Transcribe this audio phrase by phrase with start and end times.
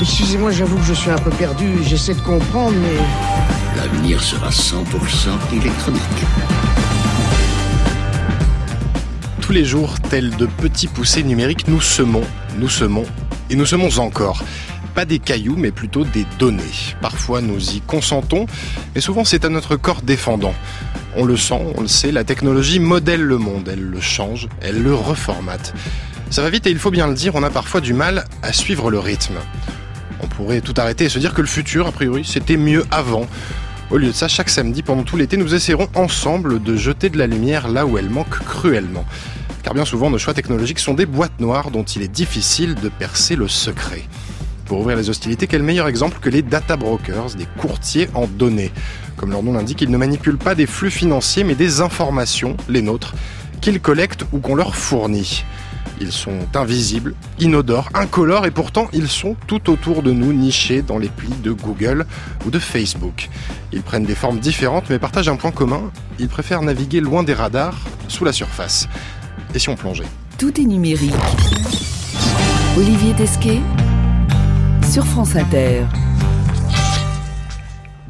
[0.00, 1.66] Excusez-moi, j'avoue que je suis un peu perdu.
[1.82, 3.76] J'essaie de comprendre, mais...
[3.76, 4.82] L'avenir sera 100%
[5.52, 6.02] électronique.
[9.40, 12.22] Tous les jours, tels de petits poussés numériques, nous semons,
[12.58, 13.04] nous semons
[13.50, 14.42] et nous semons encore.
[14.94, 16.62] Pas des cailloux, mais plutôt des données.
[17.00, 18.46] Parfois, nous y consentons,
[18.94, 20.54] mais souvent, c'est à notre corps défendant.
[21.16, 24.82] On le sent, on le sait, la technologie modèle le monde, elle le change, elle
[24.82, 25.72] le reformate.
[26.30, 28.52] Ça va vite et il faut bien le dire, on a parfois du mal à
[28.52, 29.36] suivre le rythme.
[30.36, 33.26] Pourrait tout arrêter et se dire que le futur, a priori, c'était mieux avant.
[33.90, 37.18] Au lieu de ça, chaque samedi pendant tout l'été, nous essaierons ensemble de jeter de
[37.18, 39.04] la lumière là où elle manque cruellement.
[39.62, 42.88] Car bien souvent, nos choix technologiques sont des boîtes noires dont il est difficile de
[42.88, 44.02] percer le secret.
[44.66, 48.72] Pour ouvrir les hostilités, quel meilleur exemple que les data brokers, des courtiers en données?
[49.16, 52.82] Comme leur nom l'indique, ils ne manipulent pas des flux financiers, mais des informations, les
[52.82, 53.14] nôtres,
[53.60, 55.44] qu'ils collectent ou qu'on leur fournit.
[56.00, 60.98] Ils sont invisibles, inodores, incolores et pourtant ils sont tout autour de nous, nichés dans
[60.98, 62.06] les plis de Google
[62.46, 63.30] ou de Facebook.
[63.72, 67.34] Ils prennent des formes différentes mais partagent un point commun, ils préfèrent naviguer loin des
[67.34, 68.88] radars, sous la surface.
[69.54, 70.04] Et si on plongeait
[70.38, 71.14] Tout est numérique.
[72.76, 73.60] Olivier Tesquet
[74.90, 75.84] sur France Inter.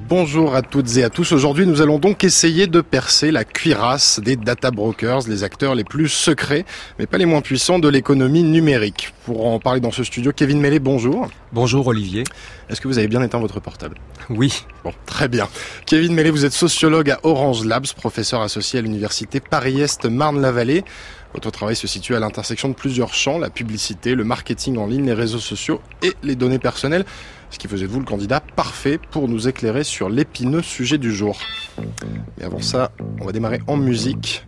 [0.07, 1.33] Bonjour à toutes et à tous.
[1.33, 5.83] Aujourd'hui, nous allons donc essayer de percer la cuirasse des data brokers, les acteurs les
[5.83, 6.67] plus secrets,
[6.99, 9.15] mais pas les moins puissants de l'économie numérique.
[9.25, 11.29] Pour en parler dans ce studio, Kevin Mellet, bonjour.
[11.53, 12.25] Bonjour Olivier.
[12.69, 13.97] Est-ce que vous avez bien éteint votre portable?
[14.29, 14.67] Oui.
[14.85, 15.49] Bon, très bien.
[15.87, 20.85] Kevin Mellet, vous êtes sociologue à Orange Labs, professeur associé à l'université Paris-Est Marne-la-Vallée.
[21.33, 25.07] Votre travail se situe à l'intersection de plusieurs champs, la publicité, le marketing en ligne,
[25.07, 27.07] les réseaux sociaux et les données personnelles,
[27.55, 31.39] ce qui faisait vous le candidat parfait pour nous éclairer sur l'épineux sujet du jour.
[32.37, 34.45] Mais avant ça, on va démarrer en musique.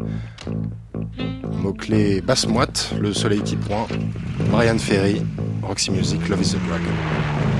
[1.62, 3.90] Mot-clé basse-moite, le soleil qui pointe,
[4.50, 5.22] Brian Ferry,
[5.62, 7.55] Roxy Music, Love is a Dragon.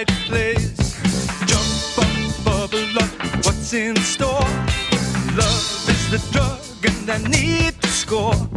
[0.00, 0.96] Red light plays.
[1.46, 4.48] Jump up, bubble up, what's in store?
[5.36, 8.49] Love is the drug, and I need to score.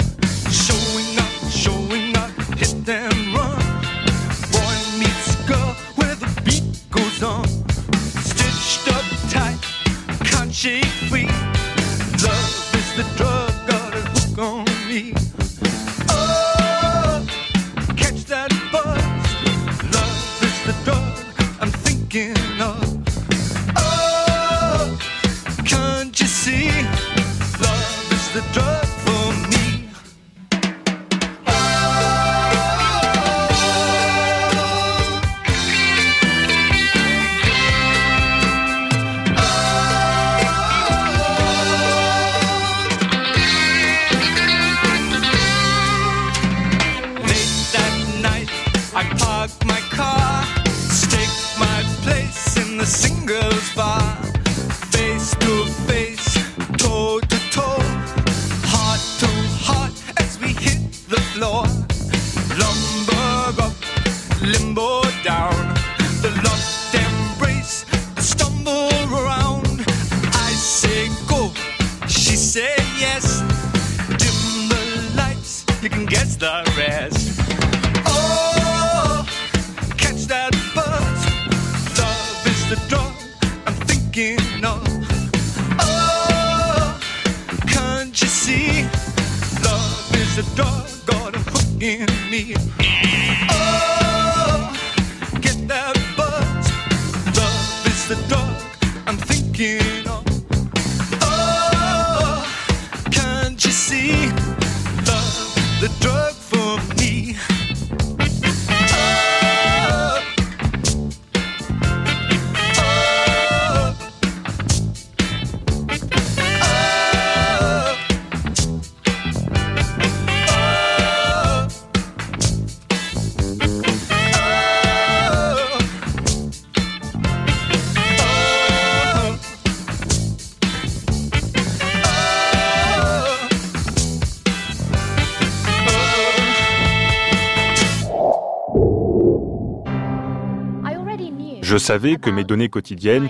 [141.94, 143.30] Je savais que mes données quotidiennes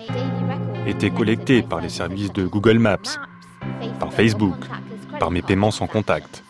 [0.88, 3.20] étaient collectées par les services de Google Maps,
[4.00, 4.56] par Facebook,
[5.20, 6.46] par mes paiements sans contact.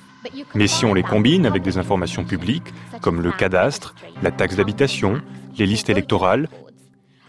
[0.53, 2.71] Mais si on les combine avec des informations publiques,
[3.01, 5.23] comme le cadastre, la taxe d'habitation,
[5.57, 6.49] les listes électorales,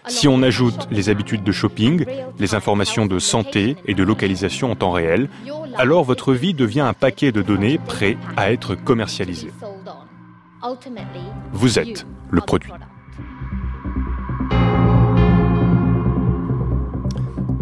[0.07, 2.05] si on ajoute les habitudes de shopping,
[2.39, 5.31] les informations de santé et de localisation en temps réel,
[5.79, 9.51] alors votre vie devient un paquet de données prêt à être commercialisé.
[11.55, 12.71] Vous êtes le produit.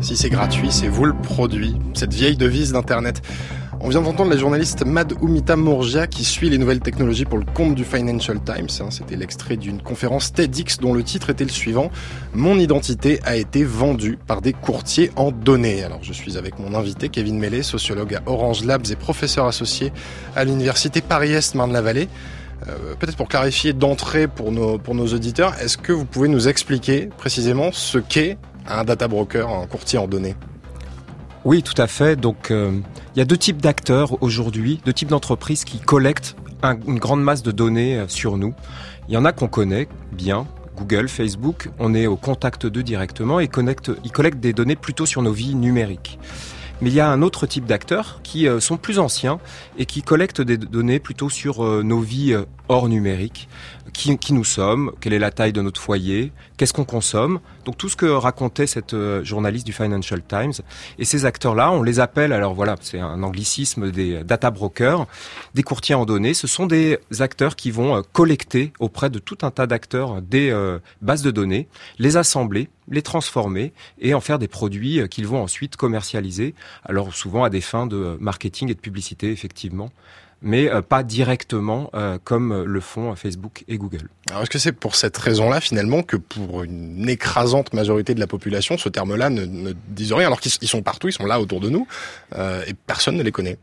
[0.03, 1.77] Si c'est gratuit, c'est vous le produit.
[1.95, 3.23] Cette vieille devise d'Internet.
[3.81, 7.45] On vient d'entendre la journaliste Mad Umita Mourgia qui suit les nouvelles technologies pour le
[7.45, 8.69] compte du Financial Times.
[8.81, 8.91] Hein.
[8.91, 11.89] C'était l'extrait d'une conférence TEDx dont le titre était le suivant.
[12.35, 15.85] Mon identité a été vendue par des courtiers en données.
[15.85, 19.93] Alors je suis avec mon invité Kevin Mellet, sociologue à Orange Labs et professeur associé
[20.35, 22.09] à l'université Paris-Est Marne-la-Vallée.
[22.69, 26.49] Euh, Peut-être pour clarifier d'entrée pour nos, pour nos auditeurs, est-ce que vous pouvez nous
[26.49, 28.37] expliquer précisément ce qu'est
[28.69, 30.37] un data broker, un courtier en données
[31.45, 32.17] Oui, tout à fait.
[32.17, 32.79] Donc, euh,
[33.15, 37.23] il y a deux types d'acteurs aujourd'hui, deux types d'entreprises qui collectent un- une grande
[37.23, 38.55] masse de données euh, sur nous.
[39.09, 40.47] Il y en a qu'on connaît bien.
[40.77, 43.49] Google, Facebook, on est au contact d'eux directement et ils
[44.13, 46.19] collectent des données plutôt sur nos vies numériques.
[46.81, 49.39] Mais il y a un autre type d'acteurs qui euh, sont plus anciens
[49.79, 52.35] et qui collectent des données plutôt sur nos vies
[52.69, 53.49] hors numérique.
[53.93, 57.41] Qui, qui nous sommes, quelle est la taille de notre foyer, qu'est-ce qu'on consomme.
[57.67, 60.53] Donc tout ce que racontait cette euh, journaliste du Financial Times.
[60.99, 65.07] Et ces acteurs-là, on les appelle, alors voilà, c'est un anglicisme des data brokers,
[65.55, 66.35] des courtiers en données.
[66.35, 70.51] Ce sont des acteurs qui vont euh, collecter auprès de tout un tas d'acteurs des
[70.51, 71.69] euh, bases de données,
[71.99, 76.55] les assembler, les transformer et en faire des produits qu'ils vont ensuite commercialiser.
[76.85, 79.91] Alors souvent à des fins de marketing et de publicité, effectivement
[80.43, 84.09] mais euh, pas directement euh, comme euh, le font Facebook et Google.
[84.31, 88.27] Alors est-ce que c'est pour cette raison-là finalement que pour une écrasante majorité de la
[88.27, 91.41] population, ce terme-là ne, ne disent rien alors qu'ils ils sont partout, ils sont là
[91.41, 91.87] autour de nous
[92.35, 93.59] et personne ne les connaît?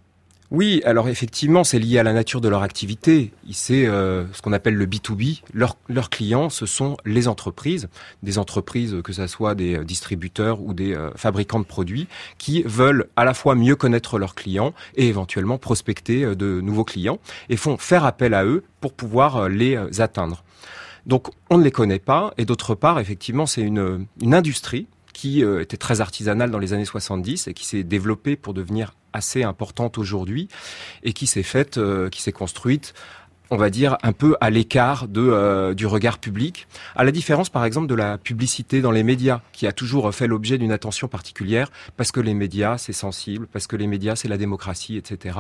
[0.51, 3.31] Oui, alors effectivement, c'est lié à la nature de leur activité.
[3.51, 5.42] C'est euh, ce qu'on appelle le B2B.
[5.54, 7.88] Leurs clients, ce sont les entreprises,
[8.24, 12.07] des entreprises que ce soit des euh, distributeurs ou des euh, fabricants de produits,
[12.40, 17.19] qui veulent à la fois mieux connaître leurs clients et éventuellement prospecter de nouveaux clients
[17.50, 20.44] et font faire appel à eux pour pouvoir les atteindre.
[21.06, 25.61] Donc on ne les connaît pas et d'autre part, effectivement, c'est une industrie qui euh,
[25.61, 29.97] était très artisanale dans les années 70 et qui s'est développée pour devenir assez importante
[29.97, 30.47] aujourd'hui
[31.03, 32.94] et qui s'est faite, euh, qui s'est construite
[33.51, 37.50] on va dire un peu à l'écart de euh, du regard public, à la différence
[37.50, 41.07] par exemple de la publicité dans les médias qui a toujours fait l'objet d'une attention
[41.07, 45.39] particulière parce que les médias c'est sensible, parce que les médias c'est la démocratie, etc.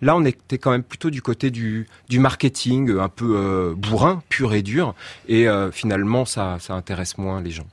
[0.00, 4.54] Là on était quand même plutôt du côté du du marketing un peu bourrin, pur
[4.54, 4.94] et dur,
[5.28, 7.66] et finalement ça ça intéresse moins les gens.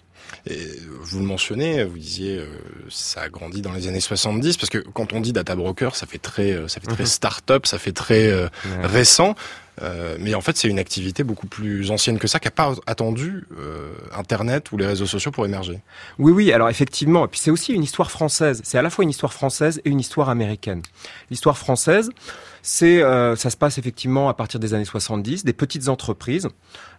[0.49, 0.57] Et
[1.01, 2.45] vous le mentionnez, vous disiez euh,
[2.89, 6.05] ça a grandi dans les années 70 parce que quand on dit data broker, ça
[6.05, 7.09] fait très euh, ça fait très Mhm.
[7.09, 8.85] start-up, ça fait très euh, Ouais.
[8.87, 9.35] récent.
[10.19, 13.45] Mais en fait, c'est une activité beaucoup plus ancienne que ça, qui n'a pas attendu
[14.11, 15.79] Internet ou les réseaux sociaux pour émerger.
[16.17, 18.61] Oui, oui, alors effectivement, et puis c'est aussi une histoire française.
[18.63, 20.81] C'est à la fois une histoire française et une histoire américaine.
[21.29, 22.09] L'histoire française,
[22.61, 26.47] c'est, euh, ça se passe effectivement à partir des années 70, des petites entreprises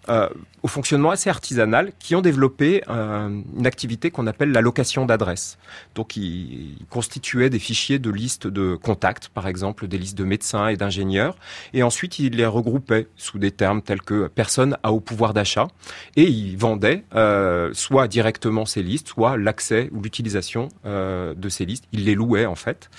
[0.09, 0.29] euh,
[0.63, 5.59] au fonctionnement assez artisanal qui ont développé euh, une activité qu'on appelle la location d'adresses.
[5.95, 10.69] Donc, ils, constituaient des fichiers de listes de contacts, par exemple, des listes de médecins
[10.69, 11.37] et d'ingénieurs,
[11.75, 15.69] et ensuite ils les regroupaient sous des termes tels que personne à haut pouvoir d'achat,
[16.17, 21.67] et ils vendaient euh, soit directement ces listes, soit l'accès ou l'utilisation euh, de ces
[21.67, 21.85] listes.
[21.93, 22.91] Ils les louaient en fait.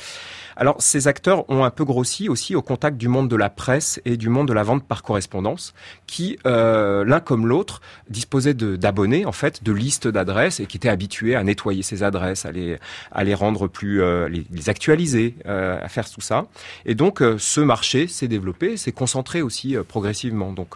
[0.55, 4.01] Alors, ces acteurs ont un peu grossi aussi au contact du monde de la presse
[4.05, 5.73] et du monde de la vente par correspondance,
[6.07, 10.89] qui, euh, l'un comme l'autre, disposaient d'abonnés, en fait, de listes d'adresses et qui étaient
[10.89, 16.09] habitués à nettoyer ces adresses, à les, rendre plus, euh, les, actualiser, euh, à faire
[16.09, 16.47] tout ça.
[16.85, 20.51] Et donc, ce marché s'est développé, s'est concentré aussi progressivement.
[20.51, 20.75] Donc,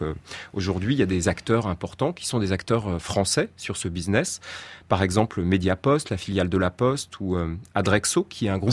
[0.53, 4.39] aujourd'hui, il y a des acteurs importants qui sont des acteurs français sur ce business.
[4.89, 8.71] Par exemple, Mediapost, la filiale de la Poste, ou euh, Adrexo, qui est un groupe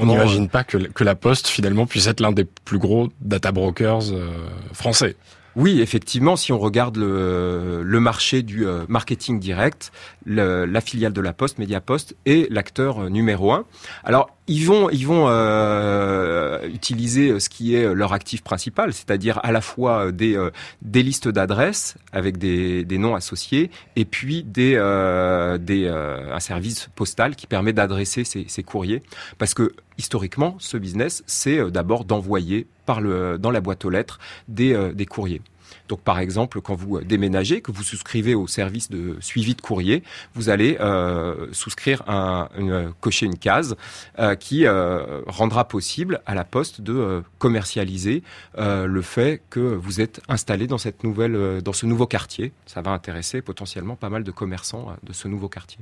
[0.00, 3.52] on n'imagine pas que, que la Poste finalement puisse être l'un des plus gros data
[3.52, 4.28] brokers euh,
[4.72, 5.16] français.
[5.56, 9.90] Oui, effectivement, si on regarde le, le marché du euh, marketing direct,
[10.24, 13.64] le- la filiale de la Poste, Mediapost, est l'acteur numéro un.
[14.04, 19.52] Alors, ils vont, ils vont euh, utiliser ce qui est leur actif principal, c'est-à-dire à
[19.52, 20.50] la fois euh, des, euh,
[20.94, 27.46] listes d'adresses avec des, noms associés, et puis des, euh, euh, un service postal qui
[27.46, 29.02] permet d'adresser ces, courriers.
[29.38, 33.90] Parce que historiquement, ce business, c'est euh, d'abord d'envoyer par le, dans la boîte aux
[33.90, 34.18] lettres
[34.60, 35.42] euh, des courriers.
[35.88, 40.02] Donc par exemple, quand vous déménagez, que vous souscrivez au service de suivi de courrier,
[40.34, 43.76] vous allez euh, souscrire un, une, cocher une case
[44.18, 48.22] euh, qui euh, rendra possible à la poste de euh, commercialiser
[48.58, 52.52] euh, le fait que vous êtes installé dans cette nouvelle, euh, dans ce nouveau quartier.
[52.66, 55.78] Ça va intéresser potentiellement pas mal de commerçants euh, de ce nouveau quartier.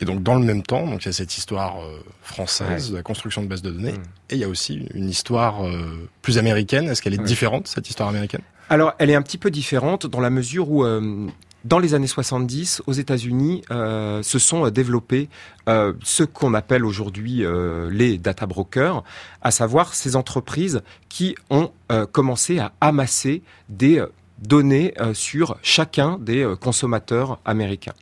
[0.00, 2.96] Et donc dans le même temps, donc il y a cette histoire euh, française de
[2.96, 4.02] la construction de bases de données, Mm.
[4.30, 6.88] et il y a aussi une histoire euh, plus américaine.
[6.88, 7.24] Est-ce qu'elle est Ouais.
[7.24, 8.42] différente cette histoire américaine?
[8.68, 11.28] Alors, elle est un petit peu différente dans la mesure où, euh,
[11.66, 15.28] dans les années 70, aux États-Unis, euh, se sont euh, développés
[15.68, 17.44] euh, ce qu'on appelle aujourd'hui
[17.90, 19.02] les data brokers,
[19.42, 21.70] à savoir ces entreprises qui ont
[22.12, 24.04] commencé à amasser des
[24.38, 27.94] données sur chacun des consommateurs américains.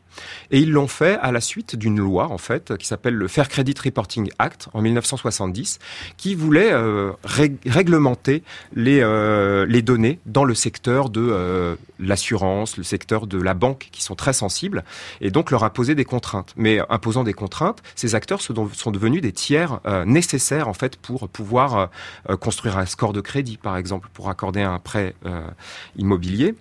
[0.50, 3.48] Et ils l'ont fait à la suite d'une loi, en fait, qui s'appelle le Fair
[3.48, 5.78] Credit Reporting Act en 1970,
[6.16, 8.42] qui voulait euh, rég- réglementer
[8.74, 13.88] les, euh, les données dans le secteur de euh, l'assurance, le secteur de la banque,
[13.92, 14.84] qui sont très sensibles,
[15.20, 16.52] et donc leur imposer des contraintes.
[16.56, 21.90] Mais imposant des contraintes, ces acteurs sont, devenus des tiers nécessaires, en fait, pour pouvoir
[22.40, 25.14] construire un score de crédit, par exemple, pour accorder un prêt
[25.96, 26.54] immobilier.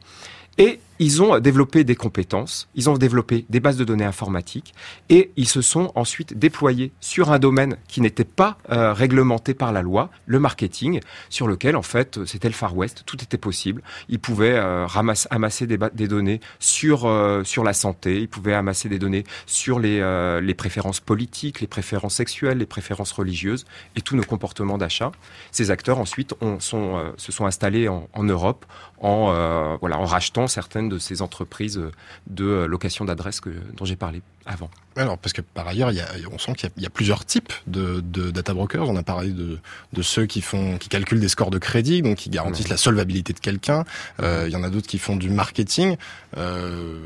[0.57, 4.74] Et ils ont développé des compétences, ils ont développé des bases de données informatiques
[5.10, 9.74] et ils se sont ensuite déployés sur un domaine qui n'était pas euh, réglementé par
[9.74, 13.81] la loi, le marketing, sur lequel en fait c'était le Far West, tout était possible.
[14.07, 18.88] Ils pouvaient euh, ramasse- amasser des, données sur euh, sur la santé, ils pouvaient amasser
[18.88, 19.93] des données sur les
[20.41, 23.65] les préférences politiques, les préférences sexuelles, les préférences religieuses
[23.98, 25.12] et tous nos comportements d'achat.
[25.51, 28.65] Ces acteurs ensuite se sont installés en, en Europe
[29.01, 31.92] en voilà en rachetant certaines de ces entreprises euh,
[32.28, 33.42] de euh, location d'adresses
[33.78, 34.70] dont j'ai parlé avant.
[34.96, 36.86] Alors, parce que par ailleurs, il y a, on sent qu'il y a- il y,
[36.86, 38.88] a plusieurs types de, de data brokers.
[38.90, 39.58] On a parlé de,
[39.94, 43.34] de ceux qui font, qui calculent des scores de crédit, donc qui garantissent la solvabilité
[43.34, 43.86] de quelqu'un.
[44.22, 45.96] Euh, il y en a d'autres qui font du marketing.
[46.38, 47.00] Euh,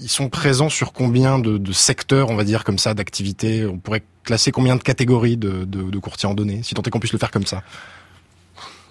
[0.00, 3.78] ils sont présents sur combien de, de secteurs, on va dire comme ça, d'activités On
[3.78, 7.00] pourrait classer combien de catégories de, de, de courtiers en données, si tant est qu'on
[7.00, 7.62] puisse le faire comme ça.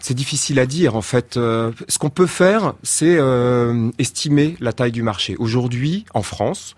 [0.04, 1.38] C'est difficile à dire en fait.
[1.38, 5.38] Euh, ce qu'on peut faire, c'est euh, estimer la taille du marché.
[5.40, 6.76] Aujourd'hui, en France,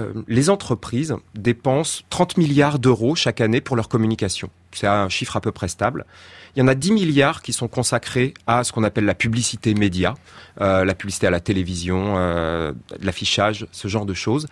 [0.00, 4.50] euh, les entreprises dépensent 30 milliards d'euros chaque année pour leur communication.
[4.72, 6.04] C'est un chiffre à peu près stable.
[6.56, 9.74] Il y en a 10 milliards qui sont consacrés à ce qu'on appelle la publicité
[9.74, 10.14] média,
[10.60, 14.46] euh, la publicité à la télévision, euh, l'affichage, ce genre de choses.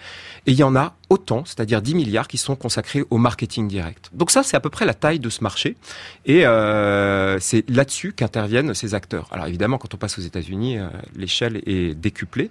[0.46, 4.10] Et il y en a autant, c'est-à-dire 10 milliards qui sont consacrés au marketing direct.
[4.14, 5.76] Donc ça, c'est à peu près la taille de ce marché.
[6.24, 9.28] Et euh, c'est là-dessus qu'interviennent ces acteurs.
[9.30, 12.50] Alors évidemment, quand on passe aux États-Unis, euh, l'échelle est décuplée.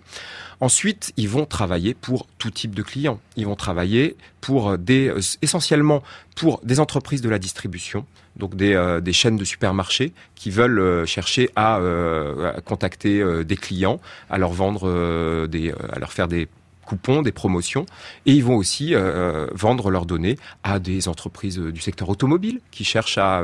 [0.59, 3.19] Ensuite, ils vont travailler pour tout type de clients.
[3.35, 6.03] Ils vont travailler pour des, euh, essentiellement
[6.35, 10.79] pour des entreprises de la distribution, donc des, euh, des chaînes de supermarchés qui veulent
[10.79, 16.47] euh, chercher à, euh, contacter des clients, à leur vendre des, à leur faire des
[16.85, 17.85] coupons, des promotions,
[18.25, 18.93] et ils vont aussi
[19.53, 23.43] vendre leurs données à des entreprises du secteur automobile qui cherchent à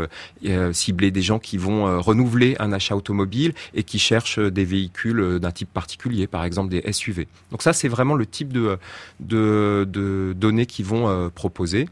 [0.74, 5.52] cibler des gens qui vont renouveler un achat automobile et qui cherchent des véhicules d'un
[5.52, 7.28] type particulier, par exemple des SUV.
[7.52, 8.78] Donc ça, c'est vraiment le type de,
[9.20, 11.88] de, données qu'ils vont proposer.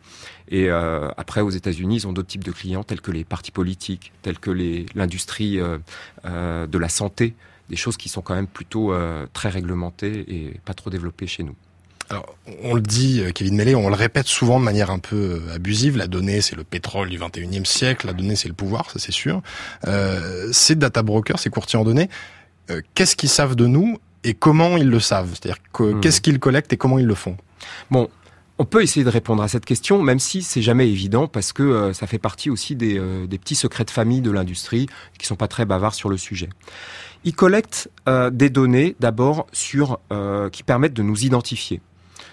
[0.50, 3.52] Et euh, après, aux États-Unis, ils ont d'autres types de clients, tels que les partis
[3.52, 4.52] politiques, tels que
[4.96, 5.78] l'industrie euh,
[6.26, 7.34] euh, de la santé,
[7.70, 11.44] des choses qui sont quand même plutôt euh, très réglementées et pas trop développées chez
[11.44, 11.56] nous.
[12.12, 15.42] Alors, on le dit, euh, Kevin Mellet, on le répète souvent de manière un peu
[15.52, 15.98] abusive.
[15.98, 18.06] La donnée, c'est le pétrole du 21e siècle.
[18.06, 19.42] La donnée, c'est le pouvoir, ça c'est sûr.
[19.88, 22.10] Euh, ces data brokers, ces courtiers en données,
[22.70, 25.30] euh, qu'est-ce qu'ils savent de nous et comment ils le savent?
[25.32, 26.00] C'est-à-dire Hmm.
[26.02, 27.36] qu'est-ce qu'ils collectent et comment ils le font?
[27.90, 28.08] Bon,
[28.58, 31.64] on peut essayer de répondre à cette question, même si c'est jamais évident, parce que
[31.64, 34.88] euh, ça fait partie aussi des, euh, des petits secrets de famille de l'industrie,
[35.20, 36.50] qui sont pas très bavards sur le sujet.
[37.26, 41.82] Ils collectent euh, des données d'abord sur euh, qui permettent de nous identifier.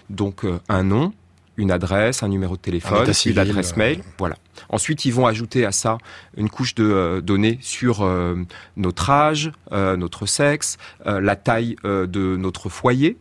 [0.09, 1.13] Donc euh, un nom,
[1.57, 4.35] une adresse, un numéro de téléphone, civil, une adresse mail, voilà.
[4.69, 5.97] Ensuite, ils vont ajouter à ça
[6.37, 8.35] une couche de euh, données sur euh,
[8.77, 13.17] notre âge, euh, notre sexe, euh, la taille euh, de notre foyer.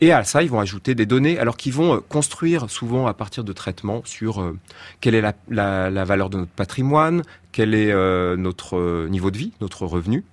[0.00, 3.14] Et à ça, ils vont ajouter des données, alors qu'ils vont euh, construire souvent à
[3.14, 4.58] partir de traitements sur euh,
[5.00, 9.86] quelle est la, valeur de notre patrimoine, quel est euh, notre niveau de vie, notre
[9.86, 10.24] revenu.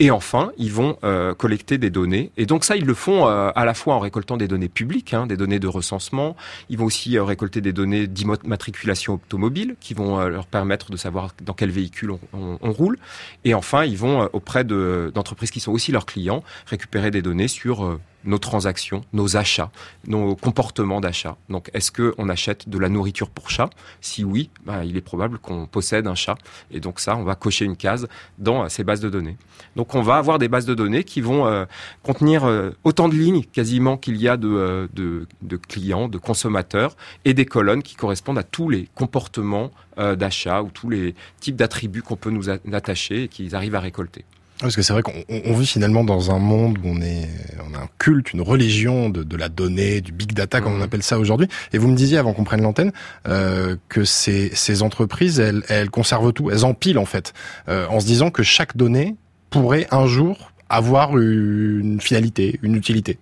[0.00, 0.98] Et enfin, ils vont
[1.38, 2.32] collecter des données.
[2.36, 5.26] Et donc ça, ils le font à la fois en récoltant des données publiques, hein,
[5.26, 6.34] des données de recensement.
[6.68, 11.54] Ils vont aussi récolter des données d'immatriculation automobile qui vont leur permettre de savoir dans
[11.54, 12.98] quel véhicule on, roule.
[13.44, 17.48] Et enfin, ils vont auprès de- d'entreprises qui sont aussi leurs clients récupérer des données
[17.48, 19.70] sur nos transactions, nos achats,
[20.06, 21.36] nos comportements d'achat.
[21.48, 23.70] Donc, est-ce qu'on achète de la nourriture pour chat?
[24.00, 26.36] Si oui, bah, il est probable qu'on possède un chat.
[26.70, 29.36] Et donc ça, on va cocher une case dans ces bases de données.
[29.76, 31.64] Donc, on va avoir des bases de données qui vont euh,
[32.02, 36.18] contenir euh, autant de lignes quasiment qu'il y a de, euh, de, de, clients, de
[36.18, 41.54] consommateurs, et des colonnes qui correspondent à tous les comportements d'achat ou tous les types
[41.54, 44.24] d'attributs qu'on peut nous attacher et qu'ils arrivent à récolter.
[44.60, 47.28] Parce que c'est vrai qu'on vit finalement dans un monde où on est,
[47.68, 50.78] on a un culte, une religion de, de la donnée, du big data comme on
[50.78, 50.82] mmh.
[50.82, 51.48] appelle ça aujourd'hui.
[51.72, 52.92] Et vous me disiez avant qu'on prenne l'antenne
[53.26, 57.34] euh, que ces, ces entreprises, elles, elles conservent tout, elles empilent en fait,
[57.68, 59.16] euh, en se disant que chaque donnée
[59.50, 63.18] pourrait un jour avoir une finalité, une utilité.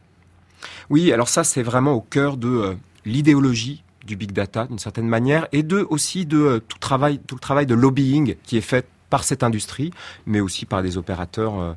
[0.90, 2.74] Oui, alors ça c'est vraiment au cœur de euh,
[3.06, 7.40] l'idéologie du big data d'une certaine manière et de aussi de tout travail tout le
[7.40, 9.90] travail de lobbying qui est fait par cette industrie,
[10.25, 11.75] mais aussi par des opérateurs euh,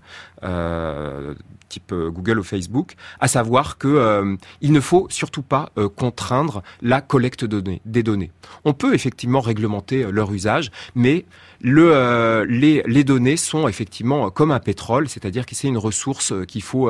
[1.69, 6.63] type euh, Google ou Facebook, à savoir que euh, il ne faut surtout pas contraindre
[6.81, 8.31] la collecte des données.
[8.63, 11.25] On peut effectivement réglementer leur usage, mais
[11.61, 16.61] le, les, les, données sont effectivement comme un pétrole, c'est-à-dire que c'est une ressource qu'il
[16.61, 16.89] faut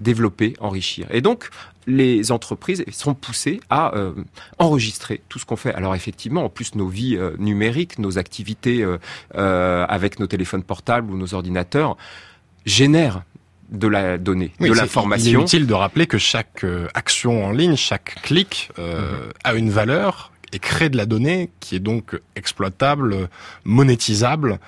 [0.00, 1.06] développer, enrichir.
[1.10, 1.50] Et donc,
[1.88, 4.12] les entreprises sont poussées à euh,
[4.58, 5.74] enregistrer tout ce qu'on fait.
[5.74, 8.84] Alors effectivement, en plus nos vies euh, numériques, nos activités
[9.34, 11.96] euh, avec nos téléphones portables ou nos ordinateurs
[12.68, 13.22] génèrent
[13.70, 15.40] de la donnée, de l'information.
[15.40, 18.84] Il est utile de rappeler que chaque action en ligne, chaque clic mhm.
[19.44, 23.28] a une valeur et crée de la donnée qui est donc exploitable,
[23.64, 24.58] monétisable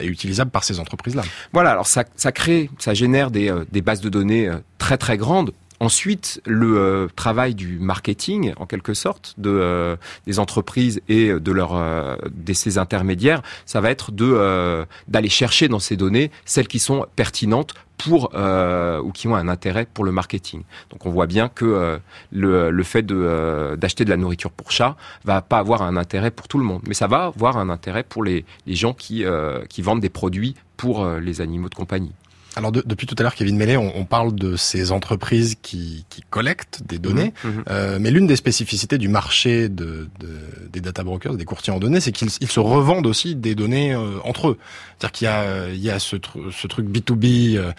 [0.00, 1.22] et utilisable par ces entreprises-là.
[1.52, 5.52] Voilà, alors ça, ça crée, ça génère des, des bases de données très très grandes
[5.80, 11.52] Ensuite, le euh, travail du marketing, en quelque sorte, de euh, des entreprises et de
[11.52, 12.16] leurs euh,
[12.52, 17.74] ces intermédiaires, ça va être de d'aller chercher dans ces données celles qui sont pertinentes
[17.98, 20.62] pour ou qui ont un intérêt pour le marketing.
[20.90, 21.98] Donc on voit bien que
[22.30, 26.30] le, le fait de d'acheter de la nourriture pour chat va pas avoir un intérêt
[26.30, 29.24] pour tout le monde, mais ça va avoir un intérêt pour les, les gens qui
[29.68, 32.12] qui vendent des produits pour les animaux de compagnie.
[32.56, 36.82] Alors depuis tout à l'heure, Kevin Mellet, on, parle de ces entreprises qui, qui collectent
[36.86, 37.64] des données, mhm, mhm.
[37.68, 40.28] euh, mais l'une des spécificités du marché de, de,
[40.72, 44.18] des data brokers, des courtiers en données, c'est qu'ils se revendent aussi des données euh,
[44.24, 44.58] entre eux.
[44.98, 46.16] C'est-à-dire qu'il y a, il y a ce,
[46.52, 47.72] ce truc B2B euh,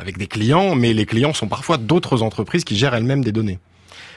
[0.00, 3.60] avec des clients, mais les clients sont parfois d'autres entreprises qui gèrent elles-mêmes des données.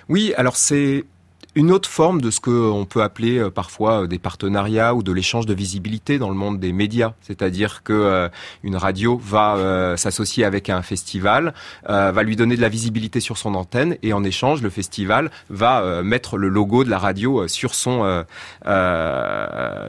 [0.09, 1.05] Oui, alors c'est
[1.55, 5.11] une autre forme de ce qu'on peut appeler euh, parfois euh, des partenariats ou de
[5.11, 8.29] l'échange de visibilité dans le monde des médias, c'est-à-dire que euh,
[8.63, 11.53] une radio va s'associer avec un festival,
[11.87, 16.01] va lui donner de la visibilité sur son antenne et en échange le festival va
[16.03, 18.25] mettre le logo de la radio sur son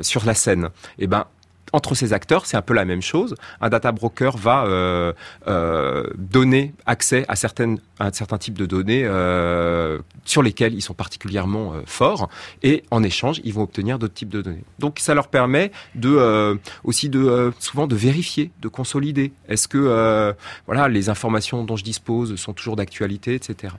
[0.02, 0.68] sur la scène.
[0.98, 1.26] Eh ben
[1.74, 3.34] entre ces acteurs, c'est un peu la même chose.
[3.60, 5.12] Un data broker va euh,
[5.48, 10.82] euh, donner accès à certaines à un certain type de données euh, sur lesquelles ils
[10.82, 12.28] sont particulièrement forts
[12.62, 14.64] et en échange ils vont obtenir d'autres types de données.
[14.78, 19.32] Donc ça leur permet de aussi de souvent de vérifier, de consolider.
[19.48, 20.34] Est-ce que
[20.66, 23.74] voilà les informations dont je dispose sont toujours d'actualité, etc.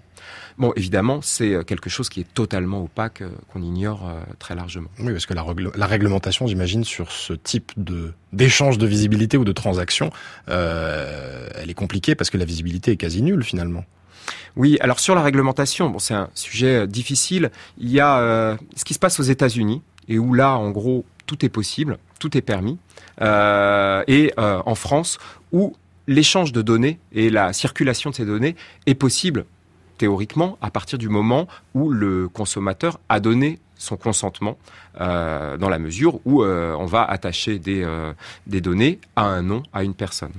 [0.57, 4.89] Bon, évidemment, c'est quelque chose qui est totalement opaque, qu'on ignore très largement.
[4.99, 7.84] Oui, parce que la, la réglementation, j'imagine, sur ce type de
[8.33, 10.11] d'échange de visibilité ou de transaction,
[10.47, 13.83] elle est compliquée parce que la visibilité est quasi nulle finalement.
[14.55, 17.51] Oui, alors sur la réglementation, bon, c'est un sujet euh, difficile.
[17.77, 21.05] Il y a euh, ce qui se passe aux États-Unis et où là, en gros,
[21.25, 22.77] tout est possible, tout est permis,
[23.21, 25.17] euh, et en France
[25.51, 25.75] où
[26.07, 29.45] l'échange de données et la circulation de ces données est possible
[29.97, 34.57] théoriquement à partir du moment où le consommateur a donné son consentement
[35.01, 38.13] euh, dans la mesure où euh, on va attacher des, euh,
[38.47, 40.31] des données à un nom, à une personne.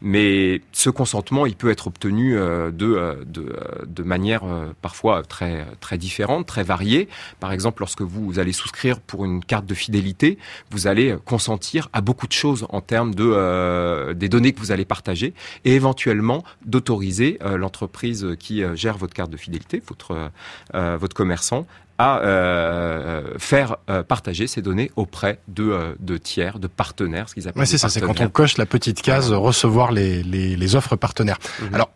[0.00, 4.42] Mais ce consentement, il peut être obtenu de, de, de manière
[4.80, 7.08] parfois très, très différente, très variée.
[7.38, 10.38] Par exemple, lorsque vous allez souscrire pour une carte de fidélité,
[10.70, 14.84] vous allez consentir à beaucoup de choses en termes de, des données que vous allez
[14.84, 20.30] partager et éventuellement d'autoriser l'entreprise qui gère votre carte de fidélité, votre,
[20.72, 21.66] votre commerçant,
[21.98, 27.34] à euh, faire euh, partager ces données auprès de, euh, de tiers, de partenaires, ce
[27.34, 27.60] qu'ils appellent.
[27.60, 30.94] Ouais, c'est ça, c'est quand on coche la petite case recevoir les, les, les, offres
[30.94, 31.38] partenaires.
[31.60, 31.74] Mhm.
[31.74, 31.90] Alors,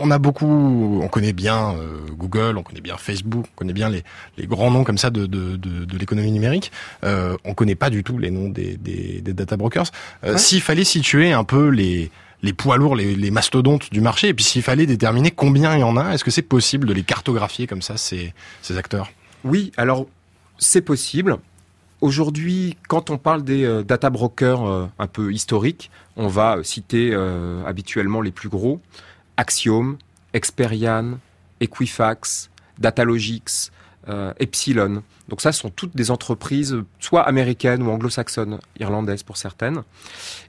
[0.00, 1.74] on a beaucoup, on connaît bien
[2.16, 4.04] Google, on connaît bien Facebook, on connaît bien les,
[4.36, 6.70] les grands noms comme ça de, de, de, de l'économie numérique.
[7.04, 9.90] Euh, on connaît pas du tout les noms des, des, des data brokers.
[10.36, 14.34] S'il fallait situer un peu les les poids lourds, les, les, mastodontes du marché, et
[14.34, 17.02] puis s'il fallait déterminer combien il y en a, est-ce que c'est possible de les
[17.02, 18.32] cartographier comme ça, ces,
[18.62, 19.10] ces acteurs?
[19.44, 20.06] Oui, alors
[20.58, 21.38] c'est possible.
[22.00, 27.10] Aujourd'hui, quand on parle des euh, data brokers euh, un peu historiques, on va citer
[27.12, 28.80] euh, habituellement les plus gros,
[29.36, 29.98] Axiom,
[30.32, 31.18] Experian,
[31.60, 33.70] Equifax, Datalogix,
[34.38, 35.02] Epsilon.
[35.28, 39.82] Donc ça sont toutes des entreprises soit américaines ou anglo-saxonnes, irlandaises pour certaines.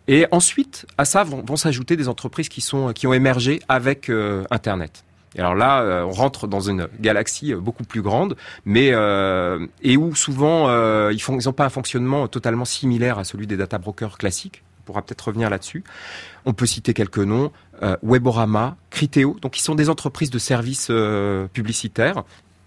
[0.07, 4.09] Et ensuite, à ça vont, vont s'ajouter des entreprises qui sont qui ont émergé avec
[4.49, 5.03] Internet.
[5.37, 9.97] Alors là, euh, on rentre dans une galaxie euh, beaucoup plus grande, mais euh, et
[9.97, 10.69] où souvent
[11.09, 14.63] ils ils n'ont pas un fonctionnement totalement similaire à celui des data brokers classiques.
[14.81, 15.83] On pourra peut-être revenir là-dessus.
[16.45, 17.51] On peut citer quelques noms
[18.01, 20.91] Weborama, Criteo, donc qui sont des entreprises de services
[21.53, 22.23] publicitaires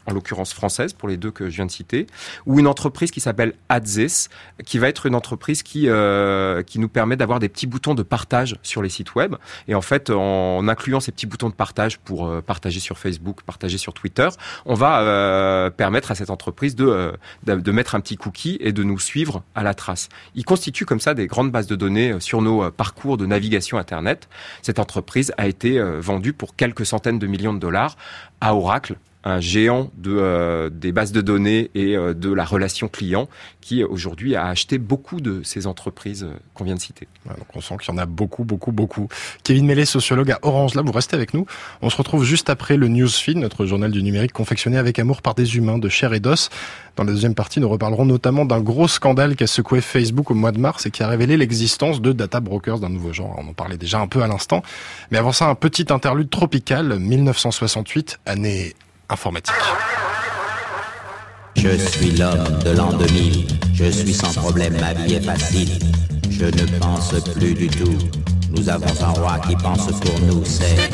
[0.07, 2.07] en l'occurrence française pour les deux que je viens de citer,
[2.47, 4.29] ou une entreprise qui s'appelle Adzis,
[4.65, 8.03] qui va être une entreprise qui euh, qui nous permet d'avoir des petits boutons de
[8.03, 9.37] partage sur les sites web.
[9.69, 13.43] Et en fait, en incluant ces petits boutons de partage pour euh, partager sur Facebook,
[13.43, 14.29] partager sur Twitter,
[14.67, 17.13] on va euh, permettre à cette entreprise de, euh,
[17.45, 20.09] de de mettre un petit cookie et de nous suivre à la trace.
[20.35, 23.79] Il constitue comme ça des grandes bases de données euh, sur nos parcours de navigation
[23.79, 24.29] Internet.
[24.63, 27.97] Cette entreprise a été vendue pour quelques centaines de millions de dollars
[28.41, 32.89] à Oracle, un géant de, euh, des bases de données et euh, de la relation
[32.89, 33.29] client
[33.61, 37.07] qui aujourd'hui a acheté beaucoup de ces entreprises euh, qu'on vient de citer.
[37.27, 39.09] Ouais, donc on sent qu'il y en a beaucoup, beaucoup, beaucoup.
[39.45, 41.47] Kevin Mellet, sociologue à Orange Lab, vous restez avec nous.
[41.83, 45.35] On se retrouve juste après le Newsfeed, notre journal du numérique confectionné avec amour par
[45.35, 46.51] des humains de chair et d'os.
[46.97, 50.35] Dans la deuxième partie, nous reparlerons notamment d'un gros scandale qui a secoué Facebook au
[50.35, 53.35] mois de mars et qui a révélé l'existence de data brokers d'un nouveau genre.
[53.39, 54.63] On en parlait déjà un peu à l'instant.
[55.11, 58.75] Mais avant ça, un petit interlude tropical, 1968, année
[59.13, 59.55] informatique.
[61.57, 63.47] Je suis l'homme de l'an 2000.
[63.75, 65.79] Je suis sans problème, ma vie est facile.
[66.31, 67.99] Je ne pense plus du tout.
[68.51, 70.91] Nous avons un roi qui pense pour nous, c'est.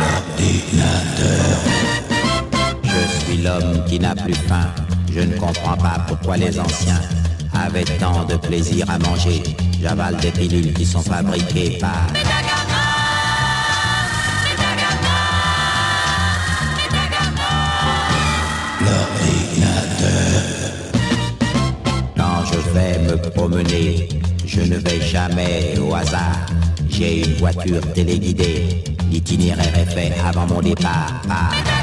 [0.00, 1.58] L'ordinateur.
[2.84, 4.66] Je suis l'homme qui n'a plus faim.
[5.12, 7.00] Je ne comprends pas pourquoi les anciens
[7.66, 9.42] avaient tant de plaisir à manger.
[9.80, 12.06] J'avale des pilules qui sont fabriquées par.
[22.16, 24.08] Quand je vais me promener,
[24.46, 26.46] je ne vais jamais au hasard.
[26.88, 28.84] J'ai une voiture téléguidée.
[29.10, 31.22] L'itinéraire est fait avant mon départ.
[31.30, 31.77] Ah.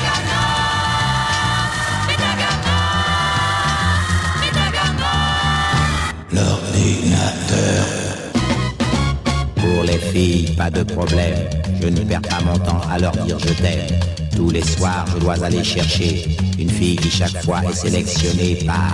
[9.95, 11.35] Les filles, pas de problème.
[11.81, 13.99] Je ne perds pas mon temps à leur dire je t'aime.
[14.35, 16.25] Tous les soirs, je dois aller chercher
[16.59, 18.91] une fille qui chaque fois est sélectionnée par.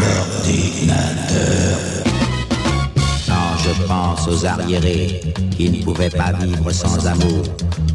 [0.00, 1.78] L'ordinateur.
[3.26, 5.20] Quand je pense aux arriérés
[5.56, 7.42] qui ne pouvaient pas vivre sans amour,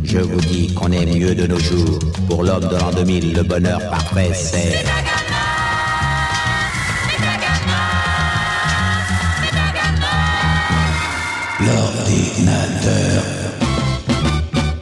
[0.04, 2.00] je vous dis qu'on est mieux de nos jours.
[2.28, 5.07] Pour l'homme de l'an 2000, le bonheur parfait, c'est.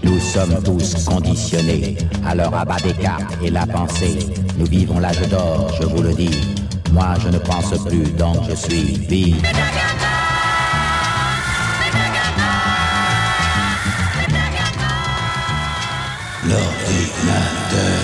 [0.03, 4.19] Nous sommes tous conditionnés à leur abat des cartes et la pensée.
[4.57, 6.41] Nous vivons l'âge d'or, je vous le dis.
[6.91, 9.35] Moi, je ne pense plus, donc je suis vide.
[16.43, 18.01] L'ordinateur.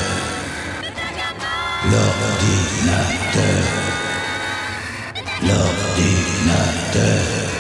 [1.92, 3.64] L'ordinateur.
[5.44, 7.51] L'ordinateur.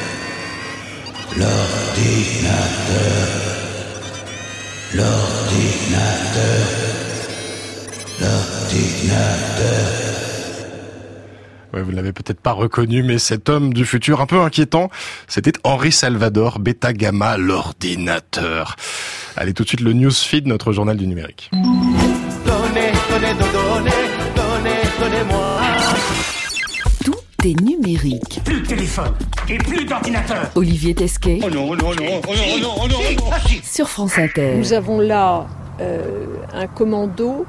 [1.38, 3.02] L'ordinateur.
[4.94, 6.68] L'ordinateur.
[8.20, 9.92] L'ordinateur.
[11.74, 14.90] Ouais, vous ne l'avez peut-être pas reconnu, mais cet homme du futur un peu inquiétant,
[15.30, 18.76] c'était Henri Salvador, Beta Gamma, l'ordinateur.
[19.38, 21.50] Allez, tout de suite le newsfeed, notre journal du numérique.
[21.54, 23.34] Donnez, donnez,
[25.00, 25.24] donnez,
[27.46, 28.42] est numérique.
[28.46, 29.14] Plus de téléphone
[29.50, 30.50] et plus d'ordinateur.
[30.56, 33.30] Olivier Tesquet Oh non, non, non, oh non, oh non, oh non, oh non.
[33.64, 34.56] sur France Inter.
[34.58, 35.48] Nous avons là
[35.80, 37.46] euh, un commando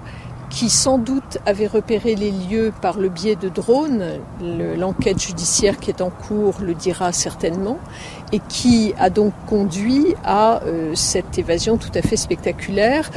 [0.51, 4.19] qui sans doute avait repéré les lieux par le biais de drones.
[4.41, 7.79] Le- L'enquête judiciaire qui est en cours le dira certainement
[8.33, 13.11] et qui a donc conduit à euh, cette évasion tout à fait spectaculaire.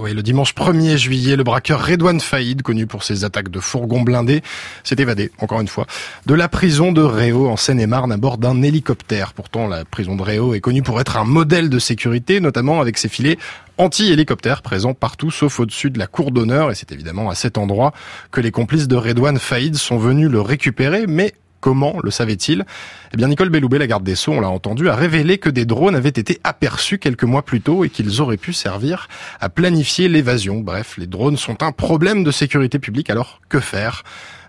[0.00, 4.02] Oui, le dimanche 1er juillet, le braqueur Redouane Faïd, connu pour ses attaques de fourgons
[4.02, 4.42] blindés,
[4.82, 5.86] s'est évadé, encore une fois,
[6.26, 9.34] de la prison de Réau en Seine-et-Marne à bord d'un hélicoptère.
[9.34, 12.98] Pourtant, la prison de Réau est connue pour être un modèle de sécurité, notamment avec
[12.98, 13.38] ses filets
[13.78, 17.92] anti-hélicoptères présents partout sauf au-dessus de la cour d'honneur et c'est évidemment à cet endroit
[18.30, 22.66] que les complices de Redouane Faïd sont venus le récupérer mais Comment le savait-il?
[23.14, 25.64] Eh bien, Nicole Belloubet, la garde des Sceaux, on l'a entendu, a révélé que des
[25.64, 29.08] drones avaient été aperçus quelques mois plus tôt et qu'ils auraient pu servir
[29.40, 30.60] à planifier l'évasion.
[30.60, 34.02] Bref, les drones sont un problème de sécurité publique, alors que faire?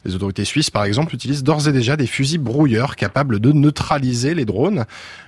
[0.06, 4.36] Les autorités suisses, par exemple, utilisent d'ores et déjà des fusils brouilleurs capables de neutraliser
[4.36, 4.86] les drones.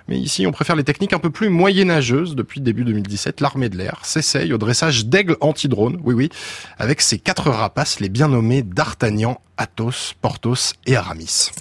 [0.08, 2.36] Mais ici, on préfère les techniques un peu plus moyenâgeuses.
[2.36, 6.30] Depuis début 2017, l'armée de l'air s'essaye au dressage d'aigles anti-drones, oui oui,
[6.78, 11.52] avec ses quatre rapaces, les bien nommés D'Artagnan, Athos, Porthos et Aramis.